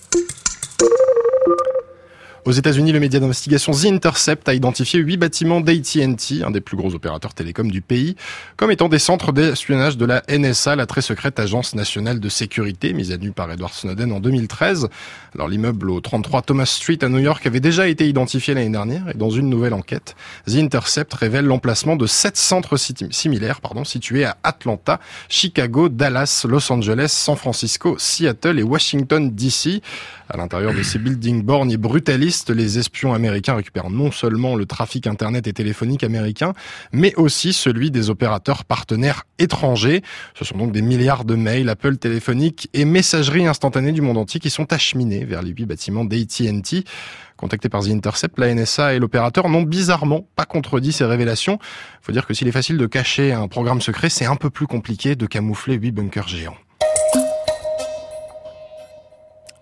[2.46, 6.76] Aux États-Unis, le média d'investigation The Intercept a identifié huit bâtiments d'AT&T, un des plus
[6.76, 8.14] gros opérateurs télécoms du pays,
[8.56, 12.92] comme étant des centres d'espionnage de la NSA, la très secrète agence nationale de sécurité,
[12.92, 14.86] mise à nu par Edward Snowden en 2013.
[15.34, 19.08] Alors l'immeuble au 33 Thomas Street à New York avait déjà été identifié l'année dernière,
[19.08, 20.14] et dans une nouvelle enquête,
[20.46, 22.76] The Intercept révèle l'emplacement de sept centres
[23.10, 29.82] similaires, situés à Atlanta, Chicago, Dallas, Los Angeles, San Francisco, Seattle et Washington DC.
[30.28, 34.66] À l'intérieur de ces buildings bornes et brutalistes, les espions américains récupèrent non seulement le
[34.66, 36.52] trafic internet et téléphonique américain,
[36.92, 40.02] mais aussi celui des opérateurs partenaires étrangers.
[40.34, 44.40] Ce sont donc des milliards de mails, appels téléphoniques et messageries instantanées du monde entier
[44.40, 46.82] qui sont acheminés vers les huit bâtiments d'AT&T.
[47.36, 51.60] Contactés par The Intercept, la NSA et l'opérateur n'ont bizarrement pas contredit ces révélations.
[52.02, 54.66] Faut dire que s'il est facile de cacher un programme secret, c'est un peu plus
[54.66, 56.56] compliqué de camoufler huit bunkers géants.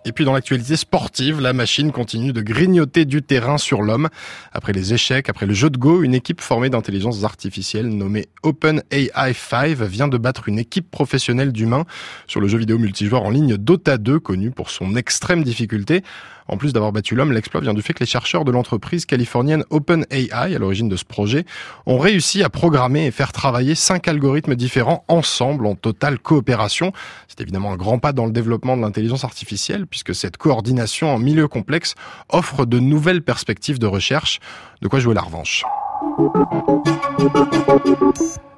[0.07, 4.11] Et puis dans l'actualité sportive, la machine continue de grignoter du terrain sur l'homme.
[4.53, 9.11] Après les échecs, après le jeu de Go, une équipe formée d'intelligence artificielle nommée OpenAI
[9.33, 11.87] 5 vient de battre une équipe professionnelle d'humains
[12.27, 16.03] sur le jeu vidéo multijoueur en ligne Dota 2, connu pour son extrême difficulté.
[16.47, 19.65] En plus d'avoir battu l'homme, l'exploit vient du fait que les chercheurs de l'entreprise californienne
[19.71, 21.47] OpenAI, à l'origine de ce projet,
[21.87, 26.93] ont réussi à programmer et faire travailler cinq algorithmes différents ensemble en totale coopération.
[27.29, 31.21] C'est évidemment un grand pas dans le développement de l'intelligence artificielle puisque cette coordination en
[31.21, 31.95] milieu complexe
[32.29, 34.41] offre de nouvelles perspectives de recherche.
[34.83, 35.63] De quoi jouer la revanche.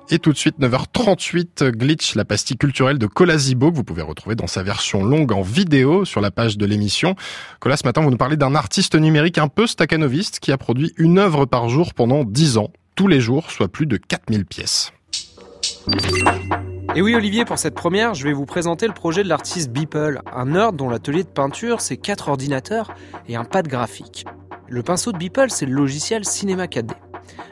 [0.09, 4.01] Et tout de suite, 9h38, Glitch, la pastille culturelle de Colas Zibo, que vous pouvez
[4.01, 7.17] retrouver dans sa version longue en vidéo sur la page de l'émission.
[7.61, 10.95] Colas, ce matin, vous nous parlez d'un artiste numérique un peu staccanoviste qui a produit
[10.97, 14.91] une œuvre par jour pendant 10 ans, tous les jours, soit plus de 4000 pièces.
[16.95, 20.23] Et oui Olivier, pour cette première, je vais vous présenter le projet de l'artiste Beeple,
[20.33, 22.95] un nerd dont l'atelier de peinture c'est quatre ordinateurs
[23.29, 24.25] et un pad graphique.
[24.69, 26.93] Le pinceau de Beeple, c'est le logiciel Cinema 4D.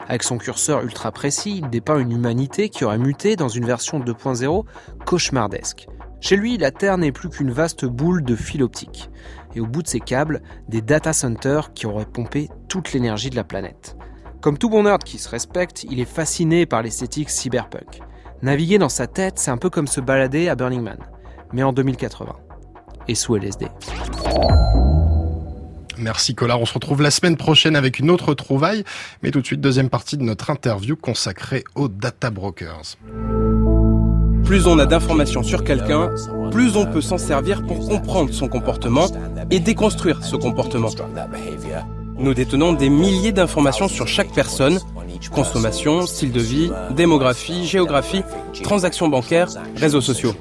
[0.07, 3.99] Avec son curseur ultra précis, il dépeint une humanité qui aurait muté dans une version
[3.99, 4.63] 2.0
[5.05, 5.87] cauchemardesque.
[6.21, 9.09] Chez lui, la Terre n'est plus qu'une vaste boule de fil optique.
[9.53, 13.35] Et au bout de ces câbles, des data centers qui auraient pompé toute l'énergie de
[13.35, 13.95] la planète.
[14.41, 18.01] Comme tout bon nerd qui se respecte, il est fasciné par l'esthétique cyberpunk.
[18.41, 20.97] Naviguer dans sa tête, c'est un peu comme se balader à Burning Man,
[21.53, 22.35] mais en 2080.
[23.07, 23.67] Et sous LSD.
[25.97, 28.83] Merci Collard, on se retrouve la semaine prochaine avec une autre trouvaille,
[29.23, 32.97] mais tout de suite deuxième partie de notre interview consacrée aux data brokers.
[34.43, 36.11] Plus on a d'informations sur quelqu'un,
[36.51, 39.07] plus on peut s'en servir pour comprendre son comportement
[39.49, 40.89] et déconstruire ce comportement.
[42.17, 44.79] Nous détenons des milliers d'informations sur chaque personne,
[45.31, 48.23] consommation, style de vie, démographie, géographie,
[48.63, 50.33] transactions bancaires, réseaux sociaux.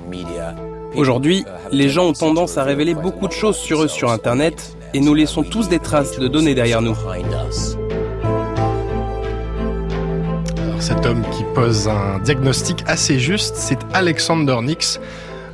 [0.94, 5.00] Aujourd'hui, les gens ont tendance à révéler beaucoup de choses sur eux sur Internet et
[5.00, 6.96] nous laissons tous des traces de données derrière nous.
[10.78, 15.00] Cet homme qui pose un diagnostic assez juste, c'est Alexander Nix.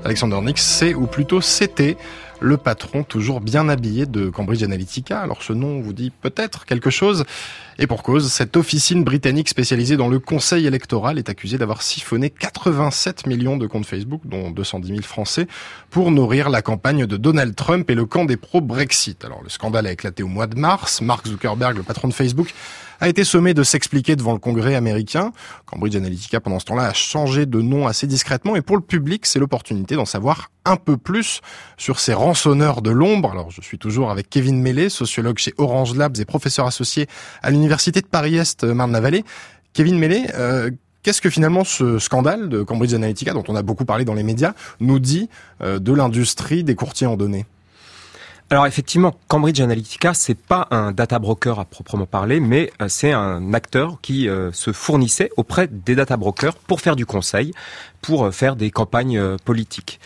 [0.04, 1.96] Alexander Nix, c'est, ou plutôt c'était,
[2.40, 5.20] le patron toujours bien habillé de Cambridge Analytica.
[5.20, 7.24] Alors ce nom vous dit peut-être quelque chose.
[7.79, 12.31] Et pour cause, cette officine britannique spécialisée dans le conseil électoral est accusée d'avoir siphonné
[12.31, 15.46] 87 millions de comptes Facebook, dont 210 000 Français,
[15.88, 19.24] pour nourrir la campagne de Donald Trump et le camp des pro-Brexit.
[19.24, 21.00] Alors le scandale a éclaté au mois de mars.
[21.00, 22.53] Mark Zuckerberg, le patron de Facebook,
[23.01, 25.33] a été sommé de s'expliquer devant le Congrès américain.
[25.67, 29.27] Cambridge Analytica, pendant ce temps-là, a changé de nom assez discrètement et pour le public,
[29.27, 31.41] c'est l'opportunité d'en savoir un peu plus
[31.77, 33.33] sur ces rançonneurs de l'ombre.
[33.33, 37.07] Alors, je suis toujours avec Kevin Mellet, sociologue chez Orange Labs et professeur associé
[37.43, 39.25] à l'Université de Paris-Est Marne-la-Vallée.
[39.73, 40.71] Kevin Mellet, euh,
[41.03, 44.23] Qu'est-ce que finalement ce scandale de Cambridge Analytica, dont on a beaucoup parlé dans les
[44.23, 45.31] médias, nous dit
[45.63, 47.47] euh, de l'industrie des courtiers en données?
[48.53, 53.13] Alors effectivement, Cambridge Analytica, c'est pas un data broker à proprement parler, mais euh, c'est
[53.13, 57.53] un acteur qui euh, se fournissait auprès des data brokers pour faire du conseil,
[58.03, 60.01] pour euh, faire des campagnes politiques.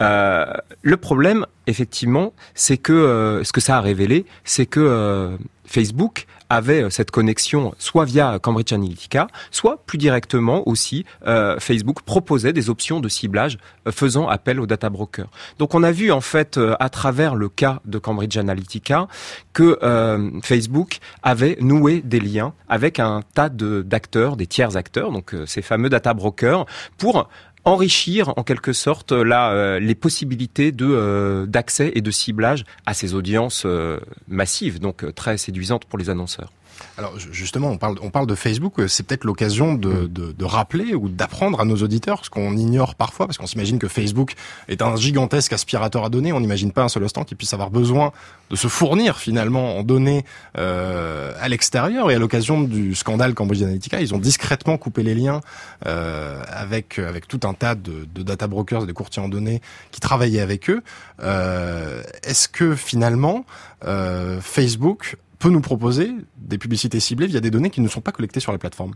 [0.00, 5.36] Le problème, effectivement, c'est que ce que ça a révélé, c'est que
[5.66, 12.02] Facebook avait euh, cette connexion soit via Cambridge Analytica, soit plus directement aussi euh, Facebook
[12.02, 15.30] proposait des options de ciblage euh, faisant appel aux data brokers.
[15.58, 19.06] Donc on a vu en fait euh, à travers le cas de Cambridge Analytica
[19.52, 25.34] que euh, Facebook avait noué des liens avec un tas d'acteurs, des tiers acteurs, donc
[25.34, 26.66] euh, ces fameux data brokers,
[26.98, 27.28] pour
[27.64, 32.94] enrichir en quelque sorte là euh, les possibilités de euh, d'accès et de ciblage à
[32.94, 36.52] ces audiences euh, massives, donc euh, très séduisantes pour les annonceurs.
[36.98, 40.44] Alors ju- justement, on parle, on parle de Facebook, c'est peut-être l'occasion de, de, de
[40.44, 44.34] rappeler ou d'apprendre à nos auditeurs ce qu'on ignore parfois, parce qu'on s'imagine que Facebook
[44.68, 47.70] est un gigantesque aspirateur à données, on n'imagine pas un seul instant qu'il puisse avoir
[47.70, 48.12] besoin
[48.50, 50.24] de se fournir finalement en données
[50.58, 55.14] euh, à l'extérieur, et à l'occasion du scandale Cambridge Analytica, ils ont discrètement coupé les
[55.14, 55.40] liens
[55.86, 60.00] euh, avec, avec tout un tas de, de data brokers, des courtiers en données qui
[60.00, 60.82] travaillaient avec eux.
[61.22, 63.44] Euh, Est-ce que finalement,
[63.86, 68.12] euh, Facebook peut nous proposer des publicités ciblées via des données qui ne sont pas
[68.12, 68.92] collectées sur la plateforme.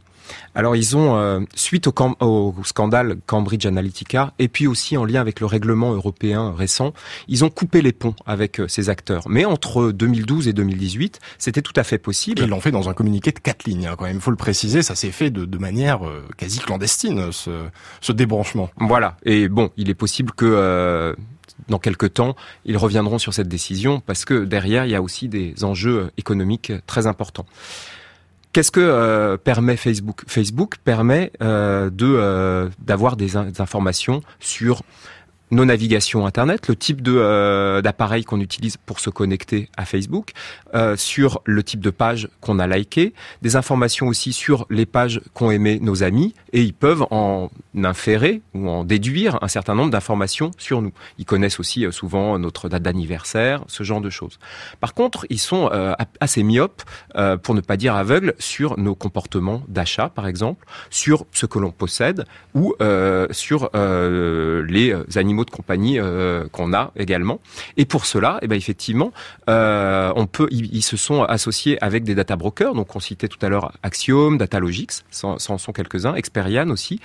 [0.55, 5.23] Alors ils ont, euh, suite au, au scandale Cambridge Analytica, et puis aussi en lien
[5.23, 6.93] avec le règlement européen récent,
[7.29, 9.25] ils ont coupé les ponts avec euh, ces acteurs.
[9.27, 12.43] Mais entre 2012 et 2018, c'était tout à fait possible.
[12.43, 14.17] Et ils l'ont fait dans un communiqué de quatre lignes, hein, quand même.
[14.17, 17.65] Il faut le préciser, ça s'est fait de, de manière euh, quasi clandestine, ce,
[18.03, 18.69] ce débranchement.
[18.77, 19.17] Voilà.
[19.25, 21.15] Et bon, il est possible que euh,
[21.69, 25.29] dans quelques temps, ils reviendront sur cette décision parce que derrière, il y a aussi
[25.29, 27.47] des enjeux économiques très importants.
[28.53, 30.23] Qu'est-ce que euh, permet Facebook?
[30.29, 34.83] Facebook permet euh, de euh, d'avoir des informations sur
[35.55, 40.33] nos navigations internet, le type de euh, d'appareil qu'on utilise pour se connecter à Facebook,
[40.75, 45.21] euh, sur le type de page qu'on a liké, des informations aussi sur les pages
[45.33, 49.91] qu'ont aimé nos amis, et ils peuvent en inférer ou en déduire un certain nombre
[49.91, 50.93] d'informations sur nous.
[51.19, 54.39] Ils connaissent aussi euh, souvent notre date d'anniversaire, ce genre de choses.
[54.81, 55.71] Par contre, ils sont
[56.21, 56.83] assez myopes,
[57.43, 61.71] pour ne pas dire aveugles, sur nos comportements d'achat, par exemple, sur ce que l'on
[61.71, 62.75] possède ou
[63.31, 67.41] sur les animaux de compagnie euh, qu'on a également.
[67.77, 69.13] Et pour cela, eh ben effectivement,
[69.49, 72.75] euh, on peut, ils, se sont associés avec des data brokers.
[72.75, 77.01] Donc on citait tout à l'heure Axiom, Datalogix, c'en sont quelques-uns, Experian aussi.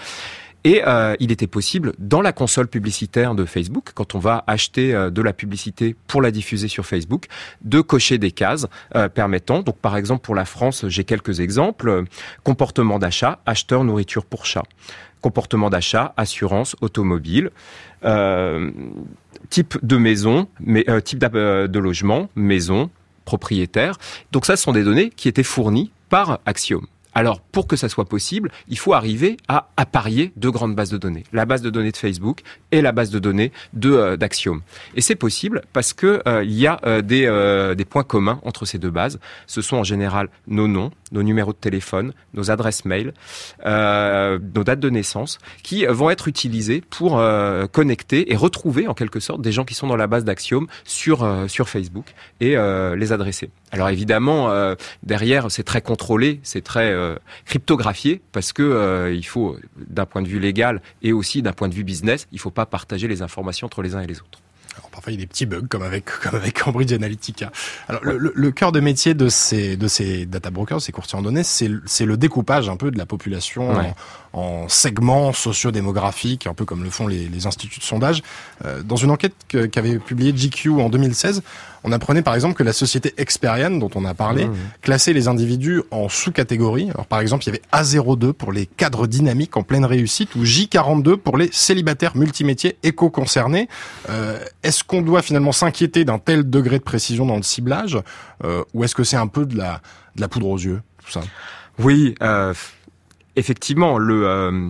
[0.66, 4.92] Et euh, il était possible, dans la console publicitaire de Facebook, quand on va acheter
[4.92, 7.28] de la publicité pour la diffuser sur Facebook,
[7.62, 8.68] de cocher des cases
[9.14, 12.04] permettant, donc par exemple pour la France, j'ai quelques exemples,
[12.44, 14.66] comportement d'achat, acheteur nourriture pour chat,
[15.22, 17.52] comportement d'achat, assurance, automobile,
[18.06, 18.72] euh,
[19.50, 22.90] type de euh, type euh, de logement, maison,
[23.26, 23.98] propriétaire.
[24.32, 26.86] Donc ça, ce sont des données qui étaient fournies par Axiom.
[27.14, 30.98] Alors, pour que ça soit possible, il faut arriver à apparier deux grandes bases de
[30.98, 31.24] données.
[31.34, 32.42] La base de données de Facebook
[32.72, 34.18] et la base de données de euh.
[34.96, 38.78] Et c'est possible parce que euh, il y a euh, des, points communs entre ces
[38.78, 39.20] deux bases.
[39.48, 43.14] Ce sont en général nos noms, nos numéros de téléphone, nos adresses mail,
[43.66, 47.22] nos dates de naissance, qui vont être utilisés pour
[47.72, 51.28] connecter et retrouver en quelque sorte des gens qui sont dans la base d'Axiom sur
[51.48, 52.06] sur Facebook
[52.40, 52.56] et
[52.96, 53.50] les adresser.
[53.72, 54.52] Alors évidemment,
[55.04, 56.94] derrière, c'est très contrôlé, c'est très
[57.46, 61.68] cryptographié parce que euh, il faut, d'un point de vue légal et aussi d'un point
[61.68, 64.40] de vue business, il faut pas partager les informations entre les uns et les autres.
[65.00, 67.52] Parfois, il y a des petits bugs, comme avec, comme avec Cambridge Analytica.
[67.88, 71.18] Alors, le, le, le cœur de métier de ces, de ces data brokers, ces courtiers
[71.18, 73.94] en données, c'est c'est le découpage un peu de la population Ouais.
[74.34, 78.22] en, en segments sociodémographiques, un peu comme le font les, les instituts de sondage.
[78.66, 79.34] Euh, dans une enquête
[79.72, 81.42] qu'avait publiée GQ en 2016,
[81.84, 84.54] on apprenait par exemple que la société Experian, dont on a parlé, Mmh.
[84.82, 86.90] classait les individus en sous-catégories.
[86.92, 90.44] Alors par exemple, il y avait A02 pour les cadres dynamiques en pleine réussite ou
[90.44, 93.70] J42 pour les célibataires multimétiers éco-concernés.
[94.10, 97.98] Euh, est-ce qu'on doit finalement s'inquiéter d'un tel degré de précision dans le ciblage
[98.44, 99.82] euh, ou est-ce que c'est un peu de la,
[100.28, 101.22] poudre aux yeux, tout ça?
[101.78, 102.54] Oui, euh,
[103.36, 104.70] effectivement, euh,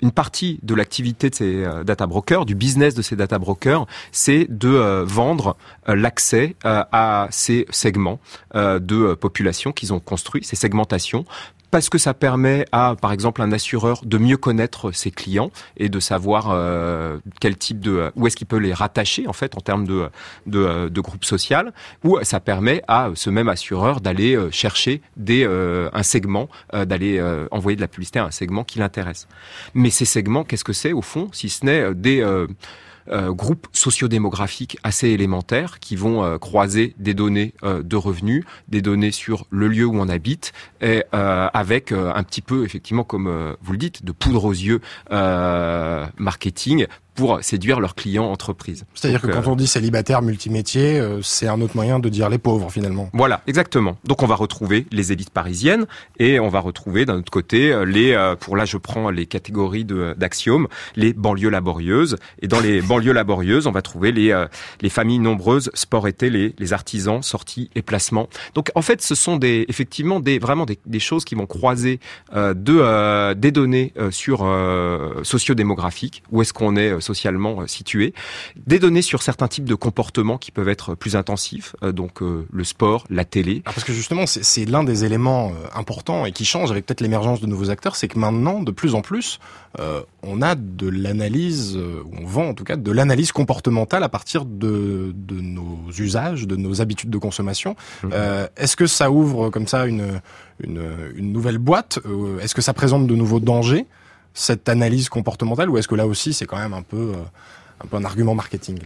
[0.00, 4.46] une partie de l'activité de ces data brokers, du business de ces data brokers, c'est
[4.48, 8.20] de vendre l'accès à ces segments
[8.54, 11.26] de population qu'ils ont construits, ces segmentations.
[11.70, 15.88] Parce que ça permet à, par exemple, un assureur de mieux connaître ses clients et
[15.88, 19.60] de savoir euh, quel type de, où est-ce qu'il peut les rattacher en fait en
[19.60, 20.08] termes de
[20.46, 21.72] de, de groupe social.
[22.04, 26.84] Ou ça permet à ce même assureur d'aller euh, chercher des euh, un segment, euh,
[26.84, 29.28] d'aller euh, envoyer de la publicité à un segment qui l'intéresse.
[29.74, 32.24] Mais ces segments, qu'est-ce que c'est au fond, si ce n'est euh, des
[33.10, 38.82] euh, groupes sociodémographiques assez élémentaires qui vont euh, croiser des données euh, de revenus, des
[38.82, 43.72] données sur le lieu où on habite, et avec un petit peu, effectivement, comme vous
[43.72, 44.80] le dites, de poudre aux yeux
[45.10, 46.86] marketing
[47.18, 48.84] pour séduire leurs clients entreprises.
[48.94, 52.28] C'est-à-dire que quand euh, on dit célibataire multimétier, euh, c'est un autre moyen de dire
[52.28, 53.10] les pauvres finalement.
[53.12, 53.96] Voilà, exactement.
[54.04, 55.86] Donc on va retrouver les élites parisiennes
[56.20, 59.84] et on va retrouver d'un autre côté euh, les, pour là je prends les catégories
[59.84, 62.18] d'axiomes, les banlieues laborieuses.
[62.40, 64.46] Et dans les banlieues laborieuses, on va trouver les,
[64.80, 68.28] les familles nombreuses, sport et télé, les artisans, sorties et placements.
[68.54, 71.98] Donc en fait, ce sont des, effectivement des, vraiment des, des choses qui vont croiser
[72.34, 74.46] euh, de, euh, des données euh, sur
[75.22, 78.06] sociodémographiques, où est-ce qu'on est socialement euh, situé,
[78.72, 82.46] des données sur certains types de comportements qui peuvent être plus intensifs, euh, donc euh,
[82.52, 83.62] le sport, la télé.
[83.64, 85.52] Ah, parce que justement, c'est- l'un des éléments
[85.82, 88.92] importants et qui change avec peut-être l'émergence de nouveaux acteurs, c'est que maintenant, de plus
[88.94, 89.38] en plus,
[89.80, 94.08] euh, on a de l'analyse, ou on vend en tout cas, de l'analyse comportementale à
[94.08, 97.76] partir de, de nos usages, de nos habitudes de consommation.
[98.04, 100.20] Euh, Est-ce que ça ouvre comme ça une,
[100.66, 100.82] une,
[101.16, 101.98] une nouvelle boîte
[102.42, 103.86] Est-ce que ça présente de nouveaux dangers,
[104.38, 108.04] cette analyse comportementale, ou est-ce que là aussi, c'est quand même un peu, euh, un
[108.04, 108.78] argument marketing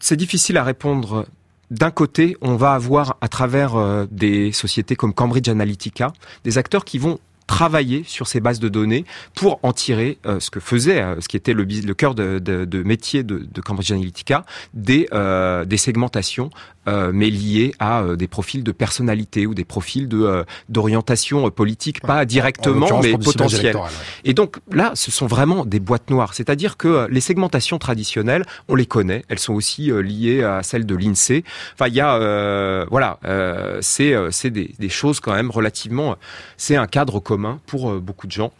[0.00, 1.26] C'est difficile à répondre.
[1.70, 6.12] D'un côté, on va avoir à travers euh, des sociétés comme Cambridge Analytica
[6.44, 10.50] des acteurs qui vont travailler sur ces bases de données pour en tirer euh, ce
[10.50, 13.60] que faisait, euh, ce qui était le, le cœur de, de- de métier de, de
[13.60, 14.44] Cambridge Analytica,
[14.74, 16.50] des, euh, des segmentations,
[16.88, 21.48] euh, mais liées à euh, des profils de personnalité ou des profils de euh, d'orientation
[21.50, 23.60] politique, pas directement, mais pour du ciblage potentiel.
[23.62, 24.30] électoral, ouais.
[24.30, 26.34] Et donc là, ce sont vraiment des boîtes noires.
[26.34, 29.24] C'est-à-dire que les segmentations traditionnelles, on les connaît.
[29.28, 31.44] Elles sont aussi liées à celles de l'INSEE.
[31.74, 35.50] Enfin, il y a, euh, voilà, euh, c'est euh, c'est des, des choses quand même
[35.50, 36.16] relativement.
[36.56, 37.35] C'est un cadre commun
[37.66, 38.52] pour euh, beaucoup de gens.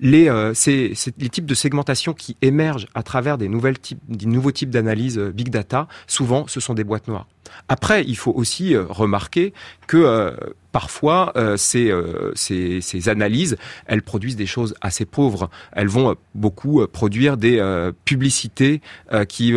[0.00, 5.30] Les, euh, les types de segmentation qui émergent à travers des nouveaux types d'analyse euh,
[5.30, 5.88] big data.
[6.06, 7.26] Souvent, ce sont des boîtes noires.
[7.68, 9.52] Après, il faut aussi euh, remarquer
[9.88, 10.32] que
[10.70, 11.90] parfois ces,
[13.08, 15.50] analyses, elles produisent des choses assez pauvres.
[15.72, 17.60] Elles vont beaucoup produire des
[18.04, 18.82] publicités
[19.28, 19.52] qui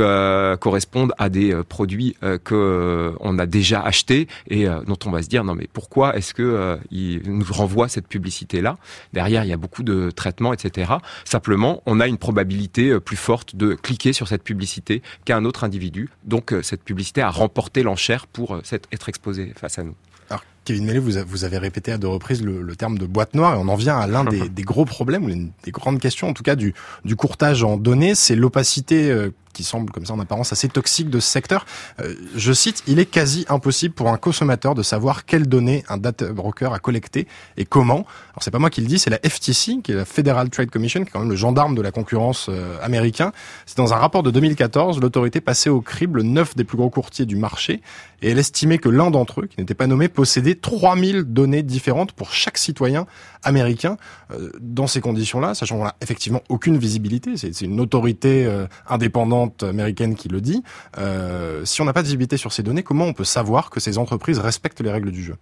[0.59, 5.43] correspondent à des produits que on a déjà achetés et dont on va se dire
[5.43, 8.77] non mais pourquoi est-ce que il nous renvoie cette publicité là
[9.13, 10.09] Derrière, il y a beaucoup de
[10.53, 10.93] etc.
[11.25, 15.63] Simplement, on a une probabilité euh, plus forte de cliquer sur cette publicité qu'un autre
[15.63, 16.09] individu.
[16.23, 18.61] Donc euh, cette publicité a remporté l'enchère pour euh,
[18.91, 19.95] être exposée face à nous.
[20.29, 23.55] Alors, Kevin Mellet, vous, avez répété à deux reprises le, le terme de boîte noire
[23.55, 26.29] et on en vient à l'un des, des gros problèmes, ou l'une des grandes questions,
[26.29, 26.73] en tout cas du,
[27.05, 31.19] du courtage en données, c'est l'opacité qui semble comme ça en apparence assez toxique de
[31.19, 31.65] ce secteur.
[32.01, 35.97] Euh, je cite, il est quasi impossible pour un consommateur de savoir quelles données un
[35.97, 37.27] data broker a collecté
[37.57, 38.05] et comment.
[38.33, 40.69] Alors c'est pas moi qui le dis, c'est la FTC, qui est la Federal Trade
[40.69, 43.31] Commission, qui est quand même le gendarme de la concurrence euh, américain.
[43.65, 47.25] C'est dans un rapport de 2014, l'autorité passait au crible neuf des plus gros courtiers
[47.25, 47.81] du marché
[48.23, 52.13] et elle estimait que l'un d'entre eux, qui n'était pas nommé, possédait 3000 données différentes
[52.13, 53.05] pour chaque citoyen
[53.43, 53.97] américain.
[54.31, 58.65] Euh, dans ces conditions-là, sachant qu'on n'a effectivement aucune visibilité, c'est une autorité euh,
[59.61, 60.63] américaine qui le dit,
[60.97, 63.79] euh, si on n'a pas de visibilité sur ces données, comment on peut savoir que
[63.79, 65.35] ces entreprises respectent les règles du jeu?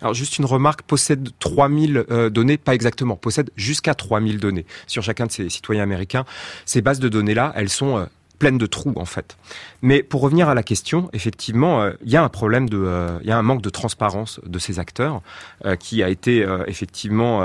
[0.00, 5.02] Alors juste une remarque, possède 3000 euh, données, pas exactement, possède jusqu'à 3000 données sur
[5.02, 6.24] chacun de ces citoyens américains.
[6.66, 8.04] Ces bases de données-là, elles sont euh,
[8.38, 9.36] pleines de trous en fait.
[9.84, 13.18] Mais pour revenir à la question, effectivement, euh, il y a un problème de, euh,
[13.20, 15.20] il y a un manque de transparence de ces acteurs
[15.66, 17.42] euh, qui a été effectivement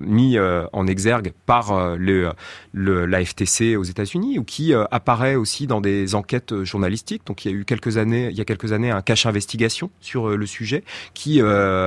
[0.00, 0.38] mis
[0.72, 2.32] en exergue par le,
[2.72, 7.22] le, aux États-Unis ou qui apparaît aussi dans des enquêtes journalistiques.
[7.26, 9.90] Donc il y a eu quelques années, il y a quelques années, un cache investigation
[10.00, 10.82] sur le sujet
[11.14, 11.40] qui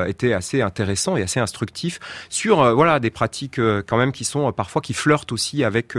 [0.08, 4.82] était assez intéressant et assez instructif sur voilà des pratiques quand même qui sont parfois
[4.82, 5.96] qui flirtent aussi avec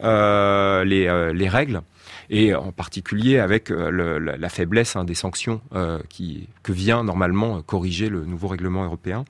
[0.00, 1.82] les, les règles
[2.30, 7.58] et en particulier avec euh, la, faiblesse hein, des sanctions euh, qui, que vient normalement
[7.58, 9.24] euh, corriger le nouveau règlement européen.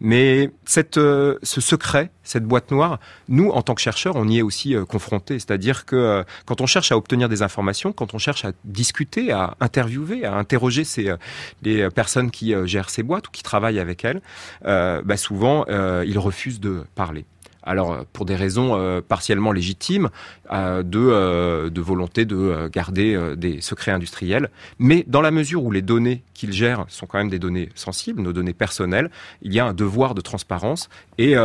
[0.00, 4.42] Mais cette, ce secret, cette boîte noire, nous, en tant que chercheurs, on y est
[4.42, 5.38] aussi confrontés.
[5.38, 9.56] C'est-à-dire que quand on cherche à obtenir des informations, quand on cherche à discuter, à
[9.60, 11.14] interviewer, à interroger ces,
[11.62, 14.20] les personnes qui gèrent ces boîtes ou qui travaillent avec elles,
[14.62, 17.24] bah souvent, ils refusent de parler.
[17.66, 20.08] Alors, euh, pour des raisons euh, partiellement légitimes,
[20.52, 24.48] euh, de, volonté de garder des secrets industriels,
[24.78, 28.22] mais dans la mesure où les données qu'ils gèrent sont quand même des données sensibles,
[28.22, 29.10] nos données personnelles,
[29.42, 30.88] il y a un devoir de transparence
[31.18, 31.36] et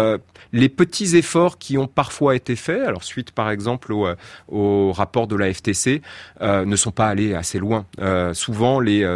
[0.51, 5.35] les petits efforts qui ont parfois été faits, alors suite par exemple au, rapport de
[5.35, 6.01] la FTC,
[6.41, 7.85] ne sont pas allés assez loin.
[8.33, 9.07] Souvent, les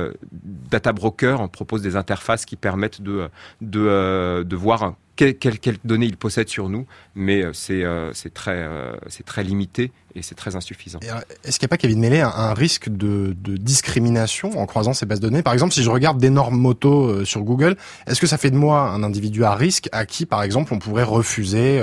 [0.69, 6.49] data brokers en proposent des interfaces qui permettent de voir quelles quelle données il possède
[6.49, 6.85] sur nous,
[7.15, 8.95] mais euh, c'est euh, c'est très, euh,
[9.25, 10.99] très limité et c'est très insuffisant.
[11.43, 14.93] Est-ce qu'il n'y a pas, Kevin Mellet, un, un risque de, de, discrimination en croisant
[14.93, 15.43] ces bases de données?
[15.43, 17.75] Par exemple, si je regarde d'énormes motos sur Google,
[18.07, 20.79] est-ce que ça fait de moi un individu à risque à qui, par exemple, on
[20.79, 21.81] pourrait refuser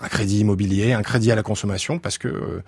[0.00, 2.62] un crédit immobilier, un crédit à la consommation, parce que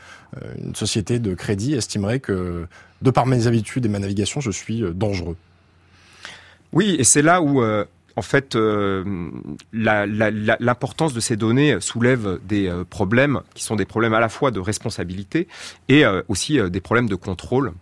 [0.59, 2.67] une société de crédit estimerait que,
[3.03, 5.37] de par mes habitudes et ma navigation, je suis dangereux?
[6.73, 7.65] Oui, et c'est là où
[8.21, 9.03] en fait, euh,
[9.73, 14.51] l'importance de ces données soulève des euh, problèmes qui sont des problèmes à la fois
[14.51, 15.49] de responsabilité
[15.89, 17.73] et euh, aussi des problèmes de contrôle.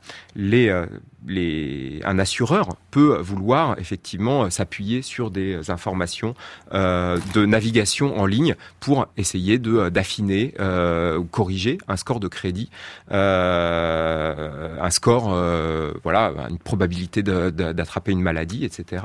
[1.26, 6.34] Un assureur peut vouloir effectivement s'appuyer sur des informations
[6.72, 12.70] de navigation en ligne pour essayer de d'affiner ou corriger un score de crédit,
[13.10, 15.30] un score,
[16.02, 19.02] voilà, une probabilité d'attraper une maladie, etc.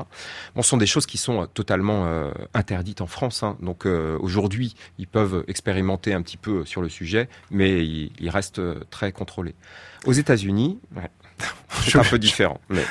[0.55, 3.43] Bon, ce sont des choses qui sont euh, totalement euh, interdites en France.
[3.43, 3.57] Hein.
[3.61, 8.61] Donc euh, aujourd'hui, ils peuvent expérimenter un petit peu sur le sujet, mais ils, restent
[8.89, 9.53] très contrôlés.
[10.05, 10.79] Aux États-Unis,
[11.85, 12.59] c'est un peu différent.
[12.69, 12.83] Mais...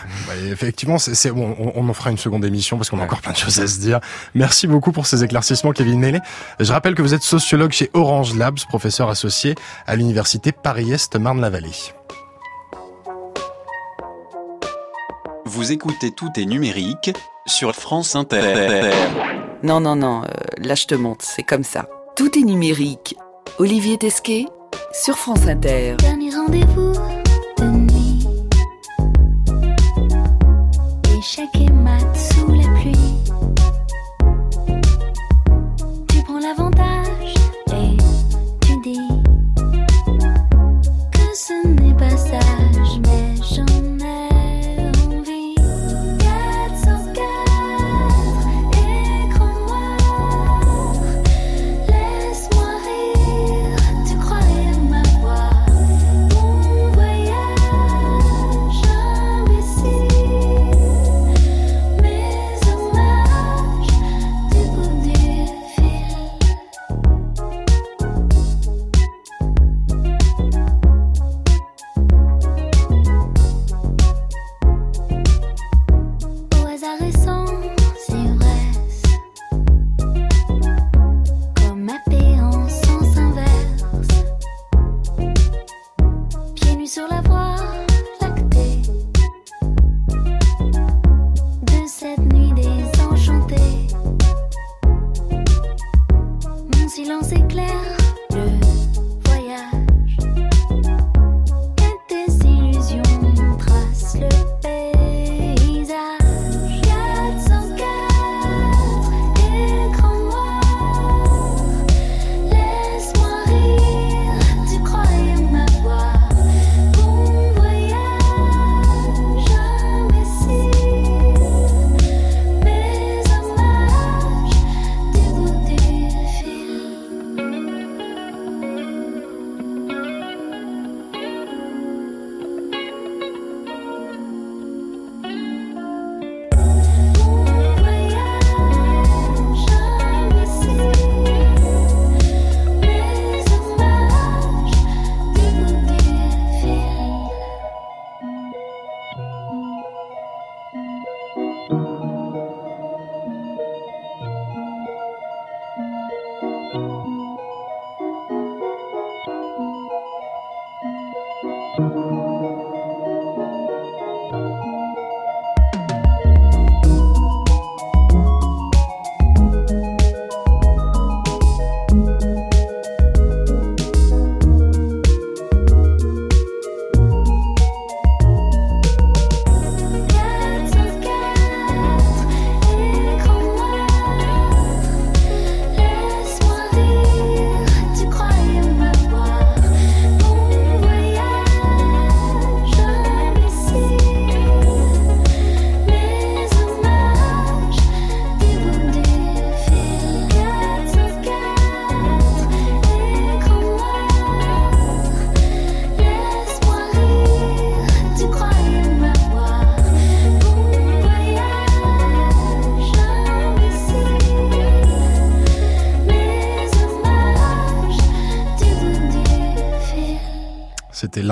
[0.51, 3.37] effectivement, c'est, bon, on, en fera une seconde émission parce qu'on a encore plein de
[3.37, 4.01] choses à se dire.
[4.35, 6.21] Merci beaucoup pour ces éclaircissements, Kevin Mellet.
[6.61, 9.55] Je rappelle que vous êtes sociologue chez Orange Labs, professeur associé
[9.87, 11.93] à l'université Paris-Est Marne-la-Vallée.
[15.45, 17.13] Vous écoutez Tout est numérique
[17.47, 18.91] sur France Inter.
[19.63, 20.29] Non, non, non, euh,
[20.59, 21.89] là je te montre, c'est comme ça.
[22.17, 23.17] Tout est numérique.
[23.59, 24.47] Olivier Tesquet
[24.93, 25.97] sur France Inter.
[25.99, 26.95] Dernier rendez-vous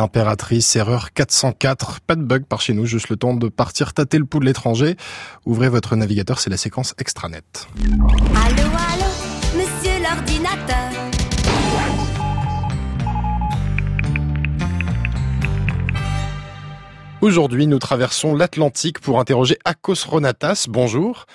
[0.00, 2.00] L'impératrice, erreur 404.
[2.00, 4.46] Pas de bug par chez nous, juste le temps de partir tâter le pouls de
[4.46, 4.96] l'étranger.
[5.44, 7.68] Ouvrez votre navigateur, c'est la séquence extranet.
[8.34, 9.10] Allô, allô,
[9.58, 10.90] monsieur l'ordinateur.
[17.20, 20.64] Aujourd'hui, nous traversons l'Atlantique pour interroger Akos Ronatas.
[20.70, 21.26] Bonjour.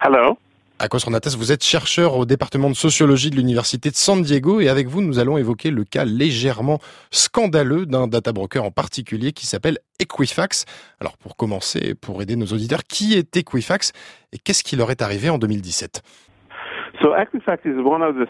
[0.00, 0.38] Hello.
[0.78, 4.68] Akos Ronatas, vous êtes chercheur au département de sociologie de l'Université de San Diego et
[4.68, 9.46] avec vous, nous allons évoquer le cas légèrement scandaleux d'un data broker en particulier qui
[9.46, 10.66] s'appelle Equifax.
[11.00, 13.92] Alors pour commencer, pour aider nos auditeurs, qui est Equifax
[14.34, 16.02] et qu'est-ce qui leur est arrivé en 2017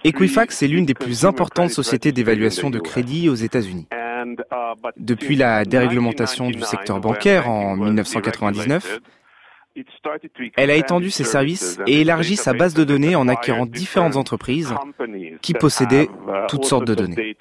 [0.05, 3.89] Equifax est l'une des plus importantes sociétés d'évaluation de crédit aux États-Unis.
[4.97, 9.01] Depuis la déréglementation du secteur bancaire en 1999,
[10.57, 14.74] elle a étendu ses services et élargi sa base de données en acquérant différentes entreprises
[15.43, 16.09] qui possédaient
[16.49, 17.37] toutes sortes de données.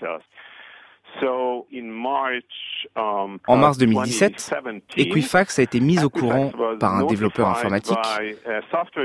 [3.47, 4.55] En mars 2017,
[4.97, 7.97] Equifax a été mise au courant par un développeur informatique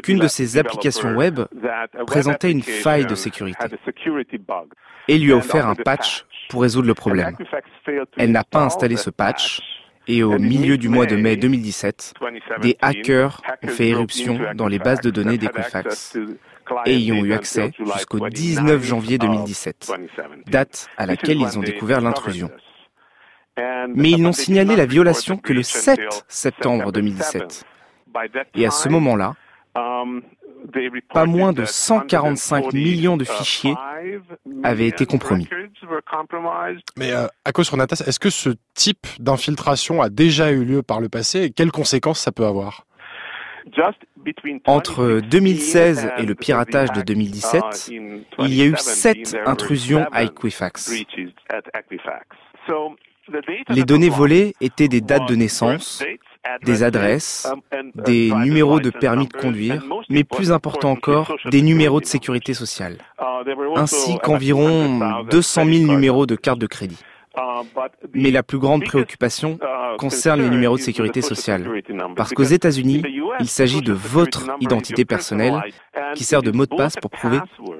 [0.02, 1.40] qu'une de ses applications web
[2.06, 3.66] présentait une faille de sécurité
[5.08, 7.36] et lui a offert un patch pour résoudre le problème.
[8.16, 9.60] Elle n'a pas installé ce patch
[10.06, 12.14] et au milieu du mois de mai 2017,
[12.60, 16.16] des hackers ont fait éruption dans les bases de données d'Equifax
[16.86, 19.92] et y ont eu accès jusqu'au 19 janvier 2017,
[20.46, 22.50] date à laquelle ils ont découvert l'intrusion.
[23.88, 27.64] Mais ils n'ont signalé la violation que le 7 septembre 2017.
[28.54, 29.34] Et à ce moment-là,
[31.12, 33.74] pas moins de 145 millions de fichiers
[34.62, 35.48] avaient été compromis.
[36.96, 41.08] Mais euh, Akos Ronatas, est-ce que ce type d'infiltration a déjà eu lieu par le
[41.08, 42.86] passé et quelles conséquences ça peut avoir?
[44.66, 47.90] Entre 2016 et le piratage de 2017,
[48.40, 50.92] il y a eu sept intrusions à Equifax.
[53.68, 56.04] Les données volées étaient des dates de naissance,
[56.64, 57.50] des adresses,
[57.94, 62.98] des numéros de permis de conduire, mais plus important encore, des numéros de sécurité sociale,
[63.76, 66.98] ainsi qu'environ 200 000 numéros de carte de crédit.
[68.12, 69.58] Mais la plus grande préoccupation
[69.98, 71.68] concerne les numéros de sécurité sociale.
[72.16, 73.02] Parce qu'aux États-Unis,
[73.38, 75.62] il s'agit de votre identité personnelle
[76.14, 77.38] qui sert de mot de passe pour prouver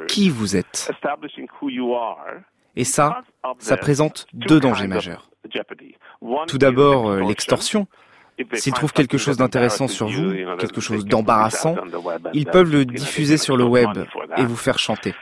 [0.09, 0.93] qui vous êtes.
[2.77, 3.23] Et ça,
[3.59, 5.31] ça présente deux dangers majeurs.
[6.47, 7.87] Tout d'abord, l'extorsion.
[8.55, 11.77] S'ils trouvent quelque chose d'intéressant sur vous, quelque chose d'embarrassant,
[12.33, 13.91] ils peuvent le diffuser sur le web
[14.37, 15.15] et vous faire chanter.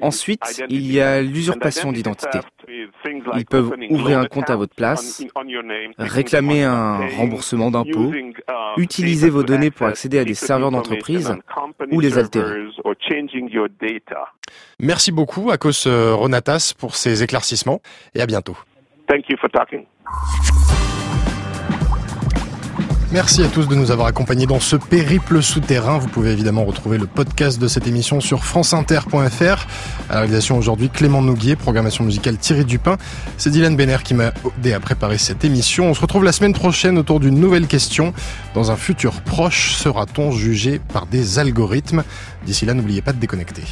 [0.00, 2.40] Ensuite, il y a l'usurpation d'identité.
[3.36, 5.24] Ils peuvent ouvrir un compte à votre place,
[5.98, 8.12] réclamer un remboursement d'impôts,
[8.76, 11.34] utiliser vos données pour accéder à des serveurs d'entreprise
[11.90, 12.66] ou les altérer.
[14.80, 17.80] Merci beaucoup, Akos Ronatas, pour ces éclaircissements
[18.14, 18.56] et à bientôt.
[23.12, 25.98] Merci à tous de nous avoir accompagnés dans ce périple souterrain.
[25.98, 29.66] Vous pouvez évidemment retrouver le podcast de cette émission sur franceinter.fr.
[30.08, 32.96] À la réalisation aujourd'hui, Clément Nouguier, programmation musicale Thierry Dupin.
[33.36, 35.90] C'est Dylan Benner qui m'a aidé à préparer cette émission.
[35.90, 38.14] On se retrouve la semaine prochaine autour d'une nouvelle question.
[38.54, 42.04] Dans un futur proche, sera-t-on jugé par des algorithmes?
[42.46, 43.62] D'ici là, n'oubliez pas de déconnecter.